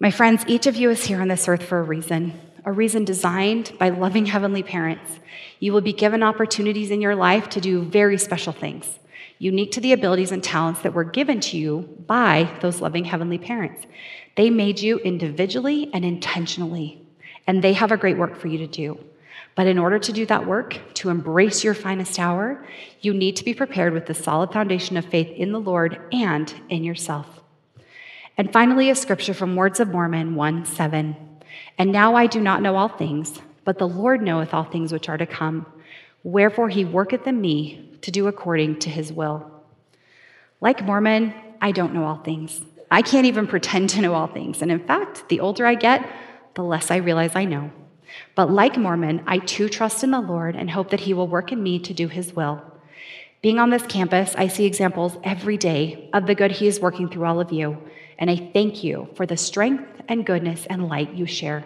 My 0.02 0.12
friends, 0.12 0.44
each 0.48 0.68
of 0.68 0.76
you 0.76 0.90
is 0.90 1.06
here 1.06 1.22
on 1.22 1.30
this 1.30 1.48
earth 1.48 1.64
for 1.64 1.80
a 1.80 1.84
reason 1.84 2.42
a 2.66 2.72
reason 2.72 3.06
designed 3.06 3.74
by 3.78 3.90
loving 3.90 4.26
heavenly 4.26 4.64
parents. 4.64 5.20
You 5.60 5.74
will 5.74 5.82
be 5.82 5.94
given 5.94 6.24
opportunities 6.24 6.92
in 6.92 7.02
your 7.02 7.16
life 7.16 7.50
to 7.50 7.62
do 7.62 7.84
very 7.84 8.18
special 8.18 8.54
things, 8.54 9.00
unique 9.40 9.72
to 9.74 9.82
the 9.82 9.94
abilities 9.94 10.32
and 10.32 10.44
talents 10.44 10.82
that 10.82 10.94
were 10.94 11.04
given 11.04 11.40
to 11.42 11.58
you 11.58 11.82
by 12.08 12.50
those 12.62 12.82
loving 12.82 13.06
heavenly 13.06 13.38
parents. 13.38 13.86
They 14.36 14.50
made 14.50 14.80
you 14.80 14.98
individually 15.00 15.90
and 15.94 16.06
intentionally, 16.06 17.06
and 17.46 17.62
they 17.62 17.74
have 17.74 17.92
a 17.92 17.98
great 17.98 18.18
work 18.18 18.38
for 18.38 18.48
you 18.48 18.58
to 18.60 18.68
do. 18.68 18.98
But 19.56 19.68
in 19.68 19.78
order 19.78 20.00
to 20.00 20.12
do 20.12 20.26
that 20.26 20.48
work, 20.48 20.80
to 20.96 21.10
embrace 21.10 21.64
your 21.64 21.76
finest 21.76 22.18
hour, 22.18 22.66
you 23.02 23.14
need 23.14 23.36
to 23.36 23.46
be 23.46 23.54
prepared 23.54 23.94
with 23.94 24.08
the 24.08 24.16
solid 24.16 24.52
foundation 24.52 24.98
of 24.98 25.06
faith 25.06 25.30
in 25.30 25.52
the 25.52 25.60
Lord 25.60 26.02
and 26.12 26.52
in 26.70 26.84
yourself. 26.84 27.28
And 28.36 28.52
finally, 28.52 28.90
a 28.90 28.96
scripture 28.96 29.36
from 29.36 29.56
Words 29.56 29.80
of 29.80 29.90
Mormon 29.90 30.34
1 30.34 30.66
7. 30.66 31.16
And 31.78 31.92
now 31.92 32.16
I 32.16 32.28
do 32.28 32.40
not 32.40 32.62
know 32.62 32.76
all 32.76 32.90
things, 32.90 33.40
but 33.66 33.78
the 33.78 33.88
Lord 33.88 34.22
knoweth 34.22 34.54
all 34.54 34.64
things 34.64 34.92
which 34.92 35.10
are 35.10 35.18
to 35.18 35.26
come. 35.26 35.66
Wherefore 36.24 36.70
he 36.70 36.86
worketh 36.86 37.28
in 37.28 37.40
me 37.40 37.98
to 38.02 38.12
do 38.12 38.28
according 38.28 38.80
to 38.80 38.90
his 38.90 39.12
will. 39.12 39.50
Like 40.62 40.84
Mormon, 40.84 41.34
I 41.62 41.72
don't 41.72 41.94
know 41.94 42.06
all 42.06 42.18
things. 42.18 42.62
I 42.90 43.02
can't 43.02 43.26
even 43.26 43.48
pretend 43.48 43.90
to 43.92 44.02
know 44.02 44.14
all 44.14 44.28
things. 44.28 44.62
And 44.62 44.72
in 44.72 44.86
fact, 44.86 45.28
the 45.30 45.40
older 45.40 45.66
I 45.66 45.76
get, 45.76 46.08
the 46.54 46.64
less 46.64 46.92
I 46.92 46.98
realize 46.98 47.36
I 47.36 47.46
know. 47.46 47.72
But 48.36 48.52
like 48.52 48.78
Mormon, 48.78 49.24
I 49.26 49.40
too 49.40 49.68
trust 49.68 50.04
in 50.04 50.12
the 50.12 50.22
Lord 50.22 50.56
and 50.56 50.70
hope 50.70 50.92
that 50.92 51.00
he 51.00 51.14
will 51.14 51.28
work 51.28 51.52
in 51.52 51.62
me 51.62 51.80
to 51.80 51.94
do 51.94 52.08
his 52.08 52.36
will. 52.36 52.62
Being 53.42 53.60
on 53.60 53.72
this 53.72 53.84
campus, 53.84 54.36
I 54.38 54.48
see 54.48 54.66
examples 54.66 55.18
every 55.24 55.58
day 55.58 56.10
of 56.14 56.28
the 56.28 56.36
good 56.36 56.52
he 56.52 56.68
is 56.68 56.80
working 56.80 57.10
through 57.10 57.26
all 57.26 57.42
of 57.42 57.52
you. 57.52 57.78
And 58.18 58.30
I 58.30 58.52
thank 58.54 58.84
you 58.84 59.10
for 59.16 59.26
the 59.26 59.36
strength 59.36 59.93
and 60.08 60.26
goodness 60.26 60.66
and 60.70 60.88
light 60.88 61.14
you 61.14 61.26
share. 61.26 61.66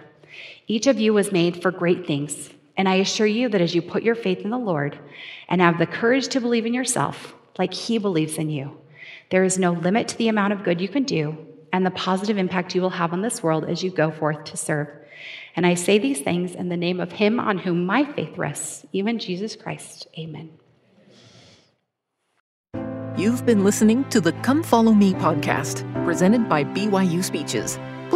Each 0.67 0.88
of 0.88 1.00
you 1.00 1.13
was 1.13 1.32
made 1.32 1.62
for 1.62 1.71
great 1.71 2.06
things. 2.06 2.50
And 2.76 2.88
I 2.88 2.95
assure 2.95 3.28
you 3.28 3.50
that 3.50 3.62
as 3.62 3.73
you 3.73 3.82
put 3.82 4.04
your 4.04 4.15
faith 4.15 4.39
in 4.39 4.52
the 4.52 4.58
Lord 4.58 5.00
and 5.50 5.62
have 5.62 5.80
the 5.80 5.88
courage 5.88 6.28
to 6.30 6.41
believe 6.41 6.65
in 6.65 6.73
yourself, 6.73 7.34
like 7.58 7.73
he 7.73 7.97
believes 7.97 8.38
in 8.38 8.50
you, 8.50 8.78
there 9.32 9.43
is 9.43 9.58
no 9.58 9.71
limit 9.71 10.08
to 10.10 10.17
the 10.17 10.28
amount 10.28 10.54
of 10.54 10.63
good 10.63 10.80
you 10.80 10.88
can 10.88 11.04
do 11.04 11.38
and 11.73 11.86
the 11.86 11.91
positive 11.91 12.38
impact 12.38 12.76
you 12.76 12.82
will 12.82 12.91
have 12.91 13.13
on 13.13 13.21
this 13.21 13.41
world 13.41 13.65
as 13.65 13.84
you 13.84 13.89
go 13.89 14.12
forth 14.12 14.43
to 14.45 14.58
serve. 14.58 14.88
And 15.56 15.65
I 15.65 15.73
say 15.73 15.97
these 15.97 16.21
things 16.21 16.54
in 16.54 16.69
the 16.69 16.78
name 16.78 17.00
of 17.00 17.12
him 17.12 17.39
on 17.39 17.58
whom 17.58 17.86
my 17.86 18.06
faith 18.13 18.38
rests, 18.38 18.86
even 18.93 19.17
Jesus 19.17 19.56
Christ. 19.56 20.08
Amen. 20.17 20.52
You've 23.17 23.47
been 23.47 23.63
listening 23.63 24.08
to 24.10 24.21
the 24.21 24.34
Come 24.43 24.62
Follow 24.62 24.93
Me 24.93 25.13
podcast, 25.13 25.82
presented 26.06 26.47
by 26.47 26.63
BYU 26.63 27.23
Speeches. 27.23 27.80